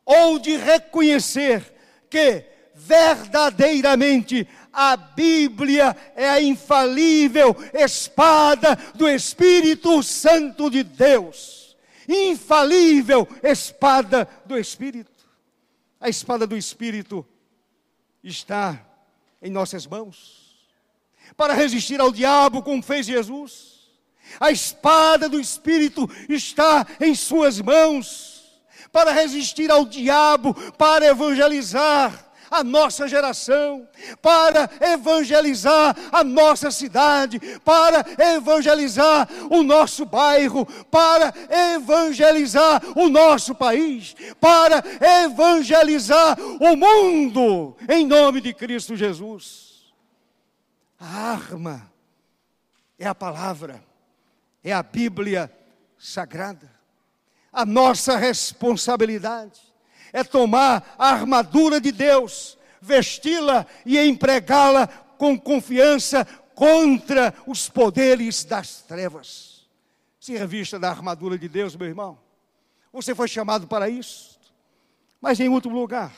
ou 0.03 0.37
de 0.37 0.57
reconhecer 0.57 1.73
que 2.09 2.43
verdadeiramente 2.75 4.45
a 4.73 4.97
Bíblia 4.97 5.95
é 6.13 6.27
a 6.27 6.41
infalível 6.41 7.55
espada 7.73 8.75
do 8.93 9.07
Espírito 9.07 10.03
Santo 10.03 10.69
de 10.69 10.83
Deus. 10.83 11.77
Infalível 12.05 13.25
espada 13.41 14.27
do 14.45 14.57
Espírito. 14.57 15.25
A 16.01 16.09
espada 16.09 16.45
do 16.45 16.57
Espírito 16.57 17.25
está 18.21 18.85
em 19.41 19.49
nossas 19.49 19.87
mãos 19.87 20.46
para 21.35 21.53
resistir 21.53 21.99
ao 21.99 22.11
diabo, 22.11 22.61
como 22.61 22.81
fez 22.81 23.05
Jesus. 23.05 23.77
A 24.39 24.51
espada 24.51 25.27
do 25.27 25.39
Espírito 25.39 26.09
está 26.29 26.85
em 26.99 27.15
Suas 27.15 27.59
mãos 27.59 28.37
para 28.91 29.11
resistir 29.11 29.69
ao 29.69 29.85
diabo, 29.85 30.53
para 30.77 31.05
evangelizar 31.05 32.25
a 32.49 32.63
nossa 32.63 33.07
geração, 33.07 33.87
para 34.21 34.69
evangelizar 34.79 35.95
a 36.11 36.23
nossa 36.23 36.71
cidade, 36.71 37.39
para 37.63 38.05
evangelizar 38.35 39.27
o 39.49 39.63
nosso 39.63 40.05
bairro, 40.05 40.65
para 40.89 41.33
evangelizar 41.75 42.81
o 42.95 43.09
nosso 43.09 43.53
país, 43.53 44.15
para 44.39 44.83
evangelizar 45.25 46.37
o 46.39 46.75
mundo, 46.75 47.75
em 47.89 48.05
nome 48.05 48.41
de 48.41 48.53
Cristo 48.53 48.95
Jesus. 48.95 49.66
A 50.99 51.05
arma 51.05 51.91
é 52.97 53.07
a 53.07 53.13
palavra, 53.13 53.83
é 54.63 54.73
a 54.73 54.81
Bíblia 54.81 55.51
sagrada. 55.97 56.71
A 57.51 57.65
nossa 57.65 58.17
responsabilidade 58.17 59.61
é 60.11 60.23
tomar 60.23 60.95
a 60.97 61.09
armadura 61.09 61.79
de 61.79 61.91
Deus, 61.91 62.57
vesti-la 62.81 63.65
e 63.85 63.99
empregá-la 63.99 64.87
com 64.87 65.39
confiança 65.39 66.25
contra 66.55 67.33
os 67.45 67.69
poderes 67.69 68.43
das 68.43 68.81
trevas. 68.81 69.67
Se 70.19 70.35
revista 70.35 70.79
da 70.79 70.89
armadura 70.89 71.37
de 71.37 71.47
Deus, 71.47 71.75
meu 71.75 71.87
irmão. 71.87 72.19
Você 72.91 73.13
foi 73.13 73.27
chamado 73.27 73.67
para 73.67 73.89
isso. 73.89 74.39
Mas 75.21 75.39
em 75.39 75.49
último 75.49 75.79
lugar, 75.79 76.11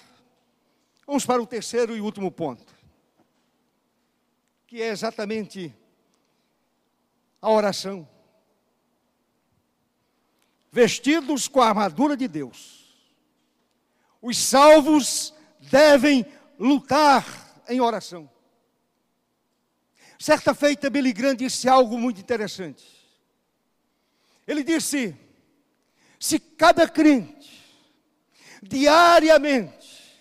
vamos 1.06 1.26
para 1.26 1.42
o 1.42 1.48
terceiro 1.48 1.96
e 1.96 2.02
último 2.02 2.32
ponto, 2.32 2.74
que 4.70 4.84
é 4.84 4.90
exatamente 4.90 5.76
a 7.42 7.50
oração. 7.50 8.08
Vestidos 10.72 11.48
com 11.48 11.60
a 11.60 11.70
armadura 11.70 12.16
de 12.16 12.28
Deus, 12.28 12.86
os 14.22 14.38
salvos 14.38 15.34
devem 15.60 16.24
lutar 16.60 17.26
em 17.68 17.82
oração. 17.82 18.30
Certa 20.20 20.54
feita, 20.54 20.88
Billy 20.88 21.14
Graham 21.14 21.34
disse 21.34 21.68
algo 21.68 21.98
muito 21.98 22.22
interessante. 22.22 22.86
Ele 24.46 24.64
disse: 24.64 25.18
se 26.20 26.38
cada 26.38 26.88
crente, 26.88 27.60
diariamente, 28.62 30.20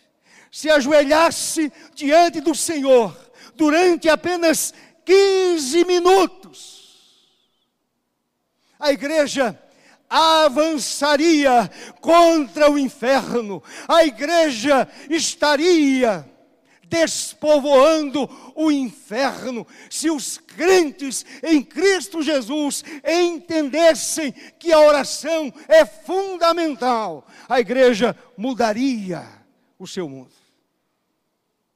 se 0.50 0.70
ajoelhasse 0.70 1.70
diante 1.94 2.40
do 2.40 2.54
Senhor, 2.54 3.27
durante 3.58 4.08
apenas 4.08 4.72
15 5.04 5.84
minutos, 5.84 6.78
a 8.78 8.92
igreja 8.92 9.60
avançaria 10.08 11.68
contra 12.00 12.70
o 12.70 12.78
inferno, 12.78 13.60
a 13.88 14.04
igreja 14.04 14.88
estaria 15.10 16.24
despovoando 16.84 18.30
o 18.54 18.70
inferno. 18.70 19.66
Se 19.90 20.08
os 20.08 20.38
crentes 20.38 21.26
em 21.42 21.62
Cristo 21.62 22.22
Jesus 22.22 22.84
entendessem 23.04 24.32
que 24.58 24.72
a 24.72 24.80
oração 24.80 25.52
é 25.66 25.84
fundamental, 25.84 27.26
a 27.48 27.58
igreja 27.58 28.16
mudaria 28.36 29.26
o 29.78 29.86
seu 29.86 30.08
mundo. 30.08 30.32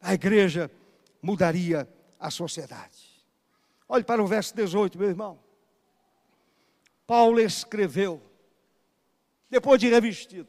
A 0.00 0.14
igreja 0.14 0.62
mudaria 0.62 0.81
a 2.18 2.30
sociedade. 2.30 3.12
Olhe 3.88 4.04
para 4.04 4.22
o 4.22 4.26
verso 4.26 4.54
18, 4.54 4.98
meu 4.98 5.08
irmão. 5.08 5.38
Paulo 7.06 7.40
escreveu, 7.40 8.22
depois 9.50 9.80
de 9.80 9.88
revestido, 9.88 10.48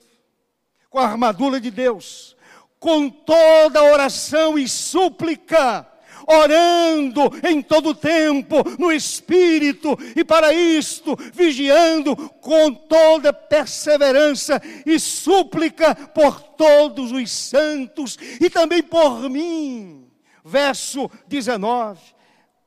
com 0.89 0.97
a 0.97 1.07
armadura 1.07 1.59
de 1.59 1.69
Deus, 1.69 2.38
com 2.80 3.09
toda 3.09 3.84
oração 3.84 4.57
e 4.57 4.67
súplica, 4.67 5.86
orando 6.26 7.21
em 7.45 7.61
todo 7.61 7.93
tempo 7.93 8.63
no 8.80 8.91
Espírito, 8.91 9.97
e 10.15 10.24
para 10.24 10.53
isto, 10.53 11.17
vigiando 11.34 12.15
com 12.39 12.74
toda 12.74 13.34
perseverança 13.34 14.61
e 14.86 14.99
súplica 14.99 15.93
por 15.95 16.41
todos 16.41 17.11
os 17.11 17.30
santos 17.30 18.17
e 18.39 18.49
também 18.49 18.82
por 18.82 19.30
mim. 19.30 20.02
Verso 20.43 21.09
19: 21.27 21.99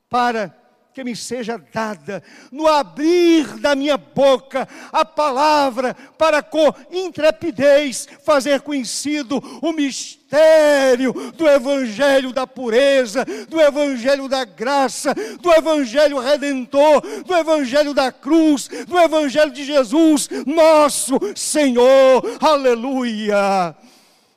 para 0.09 0.55
que 0.95 1.05
me 1.05 1.15
seja 1.15 1.63
dada, 1.75 2.23
no 2.51 2.67
abrir 2.67 3.59
da 3.59 3.75
minha 3.75 3.99
boca, 3.99 4.67
a 4.91 5.05
palavra 5.05 5.95
para 6.17 6.43
com 6.43 6.73
intrepidez 6.91 8.09
fazer 8.25 8.63
conhecido 8.63 9.37
o 9.61 9.75
mistério 9.75 11.13
do 11.33 11.47
Evangelho 11.47 12.33
da 12.33 12.47
pureza, 12.47 13.27
do 13.47 13.61
Evangelho 13.61 14.27
da 14.27 14.47
graça, 14.47 15.15
do 15.39 15.53
Evangelho 15.53 16.19
redentor, 16.19 17.03
do 17.27 17.37
Evangelho 17.37 17.93
da 17.93 18.11
cruz, 18.11 18.67
do 18.89 18.99
Evangelho 18.99 19.51
de 19.51 19.67
Jesus, 19.67 20.31
nosso 20.47 21.19
Senhor. 21.37 22.23
Aleluia! 22.41 23.77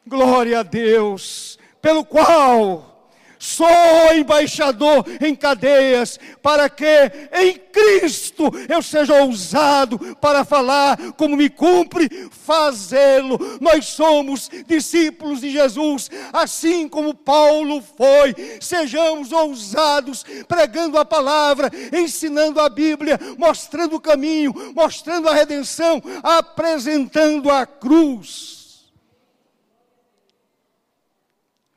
Glória 0.06 0.60
a 0.60 0.64
Deus, 0.64 1.58
pelo 1.82 2.04
qual 2.04 2.99
sou 3.40 4.14
embaixador 4.14 5.06
em 5.22 5.34
cadeias, 5.34 6.20
para 6.42 6.70
que 6.70 6.86
em 7.32 7.58
Cristo 7.72 8.52
eu 8.68 8.82
seja 8.82 9.24
ousado 9.24 10.18
para 10.18 10.44
falar 10.44 10.98
como 11.14 11.38
me 11.38 11.50
cumpre 11.50 12.10
fazê-lo. 12.30 13.40
Nós 13.62 13.86
somos 13.86 14.50
discípulos 14.68 15.40
de 15.40 15.52
Jesus, 15.52 16.12
assim 16.34 16.90
como 16.90 17.16
Paulo 17.16 17.82
foi. 17.82 18.36
Sejamos 18.60 19.32
ousados 19.32 20.26
pregando 20.48 20.98
a 20.98 21.06
palavra, 21.06 21.72
ensinando 21.94 22.60
a 22.60 22.68
Bíblia, 22.68 23.18
mostrando 23.38 23.96
o 23.96 24.02
caminho, 24.02 24.54
mostrando 24.76 25.30
a 25.30 25.34
redenção, 25.34 26.02
apresentando 26.22 27.50
a 27.50 27.66
cruz. 27.66 28.60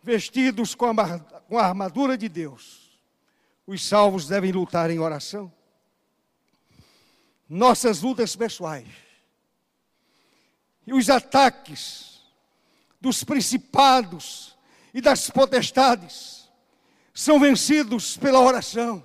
Vestidos 0.02 0.74
com 0.74 0.86
a 0.86 0.92
com 1.53 1.59
a 1.59 1.66
armadura 1.66 2.16
de 2.16 2.30
Deus, 2.30 2.98
os 3.66 3.86
salvos 3.86 4.26
devem 4.26 4.50
lutar 4.50 4.90
em 4.90 4.98
oração. 4.98 5.53
Nossas 7.46 8.00
lutas 8.00 8.34
pessoais 8.34 8.86
e 10.86 10.94
os 10.94 11.11
ataques 11.11 12.22
dos 12.98 13.22
principados 13.22 14.57
e 14.94 15.03
das 15.03 15.28
potestades 15.28 16.48
são 17.12 17.38
vencidos 17.38 18.16
pela 18.16 18.40
oração, 18.40 19.05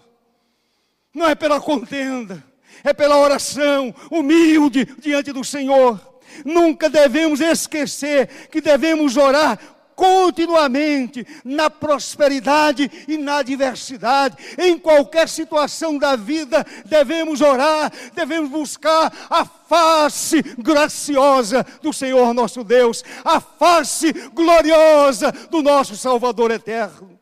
não 1.13 1.27
é 1.27 1.35
pela 1.35 1.59
contenda, 1.59 2.41
é 2.81 2.93
pela 2.93 3.17
oração 3.17 3.93
humilde 4.09 4.85
diante 5.01 5.33
do 5.33 5.43
Senhor. 5.43 5.99
Nunca 6.45 6.89
devemos 6.89 7.41
esquecer 7.41 8.47
que 8.47 8.61
devemos 8.61 9.17
orar 9.17 9.59
continuamente 9.97 11.25
na 11.43 11.71
prosperidade 11.71 12.89
e 13.07 13.17
na 13.17 13.37
adversidade. 13.37 14.37
Em 14.55 14.77
qualquer 14.77 15.27
situação 15.27 15.97
da 15.97 16.15
vida, 16.15 16.63
devemos 16.85 17.41
orar, 17.41 17.91
devemos 18.13 18.51
buscar 18.51 19.11
a 19.27 19.43
face 19.43 20.43
graciosa 20.59 21.65
do 21.81 21.91
Senhor 21.91 22.31
nosso 22.31 22.63
Deus, 22.63 23.03
a 23.25 23.41
face 23.41 24.13
gloriosa 24.33 25.31
do 25.49 25.63
nosso 25.63 25.97
Salvador 25.97 26.51
eterno. 26.51 27.19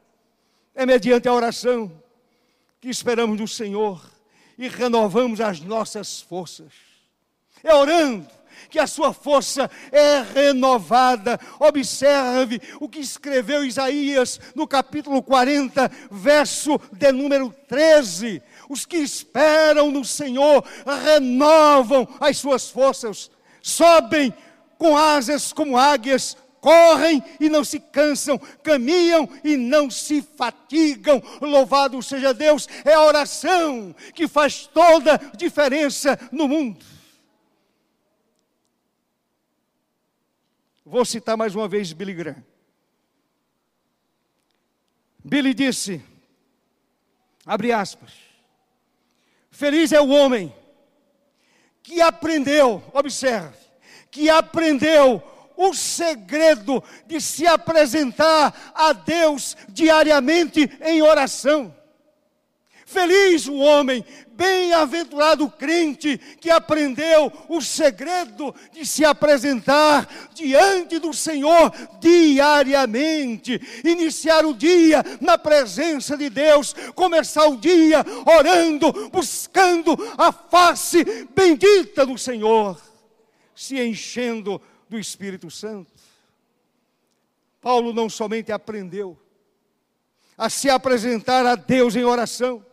É 0.75 0.85
mediante 0.85 1.29
a 1.29 1.33
oração 1.33 1.89
que 2.81 2.89
esperamos 2.89 3.39
no 3.39 3.47
Senhor 3.47 4.03
e 4.57 4.67
renovamos 4.67 5.39
as 5.39 5.61
nossas 5.61 6.19
forças. 6.19 6.73
É 7.63 7.73
orando 7.73 8.34
que 8.69 8.79
a 8.79 8.87
sua 8.87 9.13
força 9.13 9.69
é 9.91 10.21
renovada. 10.21 11.39
Observe 11.59 12.61
o 12.79 12.89
que 12.89 12.99
escreveu 12.99 13.63
Isaías 13.63 14.39
no 14.53 14.67
capítulo 14.67 15.21
40, 15.21 15.91
verso 16.11 16.79
de 16.91 17.11
número 17.11 17.53
13. 17.67 18.41
Os 18.69 18.85
que 18.85 18.97
esperam 18.97 19.91
no 19.91 20.03
Senhor 20.03 20.63
renovam 21.03 22.07
as 22.19 22.37
suas 22.37 22.69
forças, 22.69 23.29
sobem 23.61 24.33
com 24.77 24.97
asas 24.97 25.53
como 25.53 25.77
águias, 25.77 26.35
correm 26.65 27.23
e 27.39 27.47
não 27.47 27.63
se 27.63 27.79
cansam, 27.79 28.39
caminham 28.63 29.29
e 29.43 29.55
não 29.55 29.87
se 29.91 30.23
fatigam. 30.35 31.21
Louvado 31.39 32.01
seja 32.01 32.33
Deus, 32.33 32.67
é 32.83 32.93
a 32.93 33.03
oração 33.03 33.95
que 34.15 34.27
faz 34.27 34.67
toda 34.73 35.21
diferença 35.37 36.19
no 36.31 36.47
mundo. 36.47 36.94
Vou 40.85 41.03
citar 41.03 41.35
mais 41.35 41.55
uma 41.55 41.67
vez 41.67 41.91
Billy 41.91 42.13
Graham. 42.13 42.43
Billy 45.23 45.55
disse, 45.55 45.99
abre 47.43 47.71
aspas, 47.71 48.11
feliz 49.49 49.91
é 49.91 49.99
o 49.99 50.09
homem 50.09 50.53
que 51.81 51.99
aprendeu, 52.01 52.83
observe, 52.93 53.57
que 54.11 54.29
aprendeu 54.29 55.23
o 55.57 55.73
segredo 55.73 56.83
de 57.07 57.19
se 57.19 57.47
apresentar 57.47 58.73
a 58.75 58.93
Deus 58.93 59.57
diariamente 59.69 60.69
em 60.81 61.01
oração. 61.01 61.74
Feliz 62.85 63.47
o 63.47 63.55
homem, 63.55 64.05
bem-aventurado 64.33 65.45
o 65.45 65.51
crente 65.51 66.19
que 66.39 66.51
aprendeu 66.51 67.33
o 67.49 67.59
segredo 67.59 68.53
de 68.71 68.85
se 68.85 69.03
apresentar 69.03 70.07
diante 70.35 70.99
do 70.99 71.11
Senhor 71.11 71.73
diariamente, 71.99 73.59
iniciar 73.83 74.45
o 74.45 74.53
dia 74.53 75.03
na 75.19 75.35
presença 75.35 76.15
de 76.15 76.29
Deus, 76.29 76.75
começar 76.93 77.47
o 77.47 77.57
dia 77.57 78.05
orando, 78.23 79.09
buscando 79.09 79.97
a 80.15 80.31
face 80.31 81.03
bendita 81.35 82.05
do 82.05 82.19
Senhor, 82.19 82.79
se 83.55 83.81
enchendo 83.81 84.61
do 84.87 84.99
Espírito 84.99 85.49
Santo. 85.49 85.91
Paulo 87.59 87.91
não 87.91 88.07
somente 88.07 88.51
aprendeu 88.51 89.19
a 90.37 90.51
se 90.51 90.69
apresentar 90.69 91.47
a 91.47 91.55
Deus 91.55 91.95
em 91.95 92.03
oração, 92.03 92.63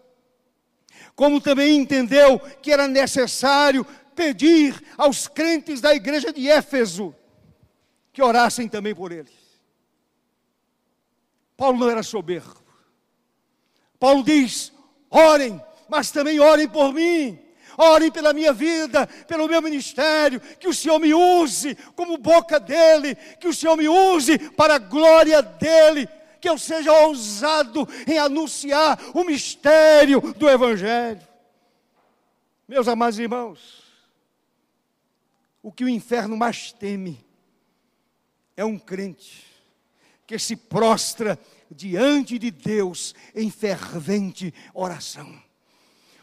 como 1.15 1.41
também 1.41 1.77
entendeu 1.77 2.39
que 2.61 2.73
era 2.73 2.89
necessário 2.89 3.87
pedir 4.15 4.83
aos 4.97 5.29
crentes 5.29 5.81
da 5.81 5.95
igreja 5.95 6.33
de 6.33 6.49
Éfeso 6.49 7.15
que 8.13 8.23
orassem 8.23 8.69
também 8.69 8.95
por 8.95 9.13
ele. 9.13 9.31
Paulo 11.57 11.79
não 11.79 11.91
era 11.91 12.03
soberbo. 12.03 12.63
Paulo 13.99 14.23
diz: 14.23 14.73
orem, 15.11 15.61
mas 15.89 16.11
também 16.11 16.41
orem 16.41 16.69
por 16.69 16.93
mim. 16.93 17.39
Orem 17.77 18.11
pela 18.11 18.35
minha 18.35 18.53
vida, 18.53 19.07
pelo 19.27 19.49
meu 19.49 19.63
ministério, 19.63 20.41
que 20.61 20.69
o 20.69 20.75
Senhor 20.75 20.99
me 20.99 21.15
use 21.15 21.75
como 21.97 22.19
boca 22.19 22.61
dele, 22.61 23.15
que 23.41 23.49
o 23.49 23.55
Senhor 23.55 23.77
me 23.77 23.89
use 23.89 24.39
para 24.51 24.75
a 24.75 24.79
glória 24.79 25.41
dele 25.41 26.07
que 26.43 26.49
eu 26.49 26.59
seja 26.59 26.93
ousado 26.93 27.89
em 28.05 28.19
anunciar 28.19 28.99
o 29.15 29.23
mistério 29.23 30.21
do 30.35 30.51
Evangelho. 30.51 31.23
Meus 32.67 32.89
amados 32.89 33.21
irmãos, 33.21 33.85
o 35.63 35.71
que 35.71 35.85
o 35.85 35.89
inferno 35.89 36.37
mais 36.37 36.73
teme 36.73 37.25
é 38.57 38.65
um 38.65 38.77
crente 38.77 39.47
que 40.27 40.37
se 40.37 40.57
prostra 40.57 41.39
diante 41.71 42.37
de 42.41 42.51
Deus 42.51 43.15
em 43.37 43.49
fervente 43.49 44.53
oração. 44.75 45.41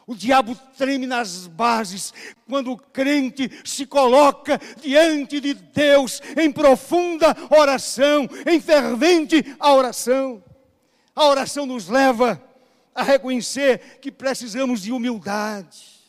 O 0.09 0.15
diabo 0.15 0.55
treme 0.75 1.05
nas 1.05 1.45
bases 1.45 2.11
quando 2.47 2.71
o 2.71 2.77
crente 2.77 3.47
se 3.63 3.85
coloca 3.85 4.59
diante 4.81 5.39
de 5.39 5.53
Deus 5.53 6.19
em 6.35 6.51
profunda 6.51 7.37
oração, 7.47 8.27
em 8.47 8.59
fervente 8.59 9.45
oração. 9.59 10.43
A 11.15 11.27
oração 11.27 11.67
nos 11.67 11.87
leva 11.87 12.41
a 12.95 13.03
reconhecer 13.03 13.99
que 14.01 14.11
precisamos 14.11 14.81
de 14.81 14.91
humildade. 14.91 16.01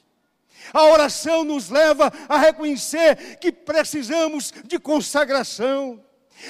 A 0.72 0.84
oração 0.84 1.44
nos 1.44 1.68
leva 1.68 2.10
a 2.26 2.38
reconhecer 2.38 3.36
que 3.36 3.52
precisamos 3.52 4.50
de 4.64 4.78
consagração. 4.78 6.02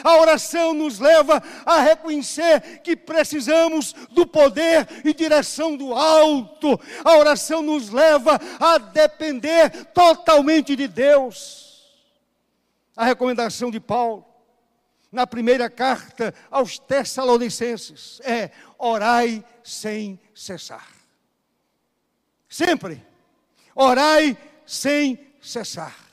A 0.05 0.17
oração 0.17 0.73
nos 0.73 0.99
leva 0.99 1.43
a 1.65 1.81
reconhecer 1.81 2.81
que 2.83 2.97
precisamos 2.97 3.93
do 4.11 4.27
poder 4.27 4.87
e 5.05 5.13
direção 5.15 5.77
do 5.77 5.95
alto. 5.95 6.81
A 7.05 7.17
oração 7.17 7.63
nos 7.63 7.91
leva 7.91 8.41
a 8.59 8.79
depender 8.79 9.87
totalmente 9.87 10.75
de 10.77 10.87
Deus. 10.87 11.89
A 12.97 13.05
recomendação 13.05 13.71
de 13.71 13.81
Paulo 13.81 14.27
na 15.11 15.27
primeira 15.27 15.69
carta 15.69 16.35
aos 16.51 16.79
Tessalonicenses 16.79 18.21
é: 18.25 18.51
orai 18.79 19.45
sem 19.63 20.21
cessar. 20.35 20.89
Sempre. 22.49 23.05
Orai 23.75 24.37
sem 24.67 25.19
cessar. 25.41 26.10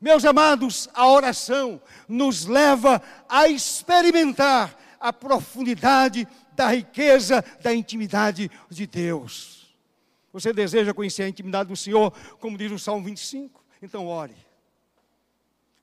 Meus 0.00 0.24
amados, 0.24 0.88
a 0.94 1.08
oração 1.08 1.80
nos 2.08 2.44
leva 2.44 3.02
a 3.28 3.48
experimentar 3.48 4.76
a 5.00 5.12
profundidade 5.12 6.26
da 6.52 6.68
riqueza 6.68 7.44
da 7.62 7.74
intimidade 7.74 8.50
de 8.70 8.86
Deus. 8.86 9.74
Você 10.32 10.52
deseja 10.52 10.92
conhecer 10.92 11.22
a 11.22 11.28
intimidade 11.28 11.68
do 11.68 11.76
Senhor, 11.76 12.12
como 12.40 12.58
diz 12.58 12.70
o 12.70 12.78
Salmo 12.78 13.04
25? 13.06 13.64
Então 13.82 14.06
ore. 14.06 14.36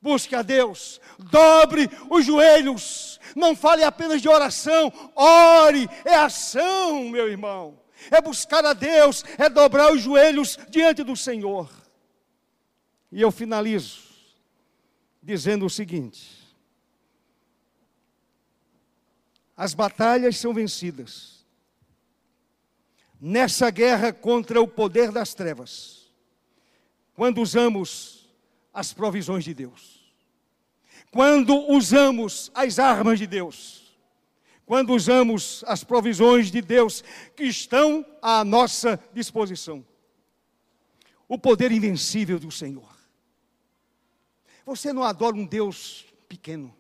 Busque 0.02 0.36
a 0.36 0.42
Deus, 0.42 1.00
dobre 1.18 1.90
os 2.10 2.26
joelhos, 2.26 3.22
não 3.36 3.56
fale 3.56 3.84
apenas 3.84 4.22
de 4.22 4.28
oração, 4.28 4.92
ore, 5.16 5.90
é 6.04 6.14
ação, 6.14 7.08
meu 7.10 7.30
irmão. 7.30 7.80
É 8.12 8.22
buscar 8.22 8.66
a 8.66 8.74
Deus, 8.74 9.24
é 9.38 9.48
dobrar 9.48 9.94
os 9.94 10.02
joelhos 10.02 10.60
diante 10.70 11.04
do 11.04 11.16
Senhor. 11.16 11.70
E 13.14 13.22
eu 13.22 13.32
finalizo 13.32 14.02
dizendo 15.22 15.68
o 15.68 15.70
seguinte: 15.70 16.28
as 19.56 19.76
batalhas 19.76 20.38
são 20.38 20.52
vencidas. 20.52 21.46
Nessa 23.22 23.70
guerra 23.70 24.12
contra 24.12 24.60
o 24.60 24.68
poder 24.68 25.12
das 25.12 25.36
trevas, 25.36 26.12
quando 27.14 27.40
usamos 27.40 28.28
as 28.74 28.92
provisões 28.92 29.44
de 29.44 29.54
Deus, 29.54 30.12
quando 31.12 31.56
usamos 31.72 32.52
as 32.54 32.80
armas 32.80 33.20
de 33.20 33.28
Deus, 33.28 33.96
quando 34.66 34.92
usamos 34.92 35.64
as 35.68 35.84
provisões 35.84 36.50
de 36.50 36.62
Deus 36.62 37.04
que 37.36 37.44
estão 37.44 38.04
à 38.24 38.44
nossa 38.44 39.00
disposição, 39.14 39.86
o 41.28 41.38
poder 41.38 41.72
invencível 41.72 42.40
do 42.40 42.52
Senhor. 42.52 42.93
Você 44.66 44.94
não 44.94 45.04
adora 45.04 45.36
um 45.36 45.46
Deus 45.46 46.06
pequeno. 46.28 46.74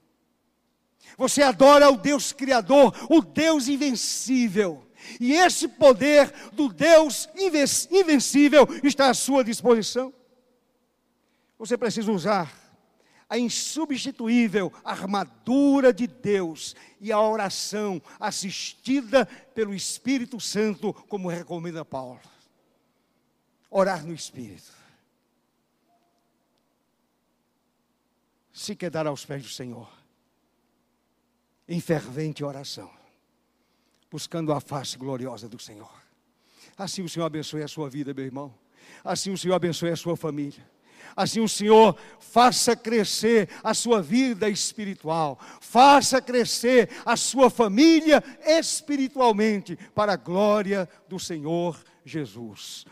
Você 1.17 1.41
adora 1.41 1.89
o 1.89 1.97
Deus 1.97 2.31
Criador, 2.31 2.95
o 3.09 3.21
Deus 3.21 3.67
invencível. 3.67 4.87
E 5.19 5.33
esse 5.33 5.67
poder 5.67 6.31
do 6.53 6.69
Deus 6.69 7.29
invencível 7.35 8.67
está 8.83 9.09
à 9.09 9.13
sua 9.13 9.43
disposição. 9.43 10.13
Você 11.57 11.77
precisa 11.77 12.11
usar 12.11 12.63
a 13.29 13.37
insubstituível 13.37 14.71
armadura 14.83 15.93
de 15.93 16.07
Deus 16.07 16.75
e 17.01 17.11
a 17.11 17.19
oração 17.19 18.01
assistida 18.19 19.25
pelo 19.55 19.73
Espírito 19.73 20.39
Santo, 20.39 20.93
como 21.07 21.29
recomenda 21.29 21.83
Paulo. 21.83 22.19
Orar 23.69 24.05
no 24.05 24.13
Espírito. 24.13 24.82
Se 28.63 28.75
quedar 28.77 29.05
aos 29.05 29.25
pés 29.25 29.43
do 29.43 29.49
Senhor, 29.49 29.89
em 31.67 31.81
fervente 31.81 32.45
oração, 32.45 32.89
buscando 34.09 34.53
a 34.53 34.61
face 34.61 34.97
gloriosa 34.97 35.49
do 35.49 35.59
Senhor. 35.59 35.91
Assim 36.77 37.01
o 37.01 37.09
Senhor 37.09 37.25
abençoe 37.25 37.61
a 37.61 37.67
sua 37.67 37.89
vida, 37.89 38.13
meu 38.13 38.23
irmão. 38.23 38.53
Assim 39.03 39.31
o 39.31 39.37
Senhor 39.37 39.55
abençoe 39.55 39.89
a 39.89 39.97
sua 39.97 40.15
família. 40.15 40.65
Assim 41.13 41.41
o 41.41 41.49
Senhor 41.49 41.97
faça 42.19 42.73
crescer 42.73 43.49
a 43.61 43.73
sua 43.73 44.01
vida 44.01 44.49
espiritual, 44.49 45.37
faça 45.59 46.21
crescer 46.21 46.89
a 47.05 47.17
sua 47.17 47.49
família 47.49 48.23
espiritualmente, 48.45 49.77
para 49.93 50.13
a 50.13 50.17
glória 50.17 50.87
do 51.09 51.19
Senhor 51.19 51.83
Jesus. 52.05 52.85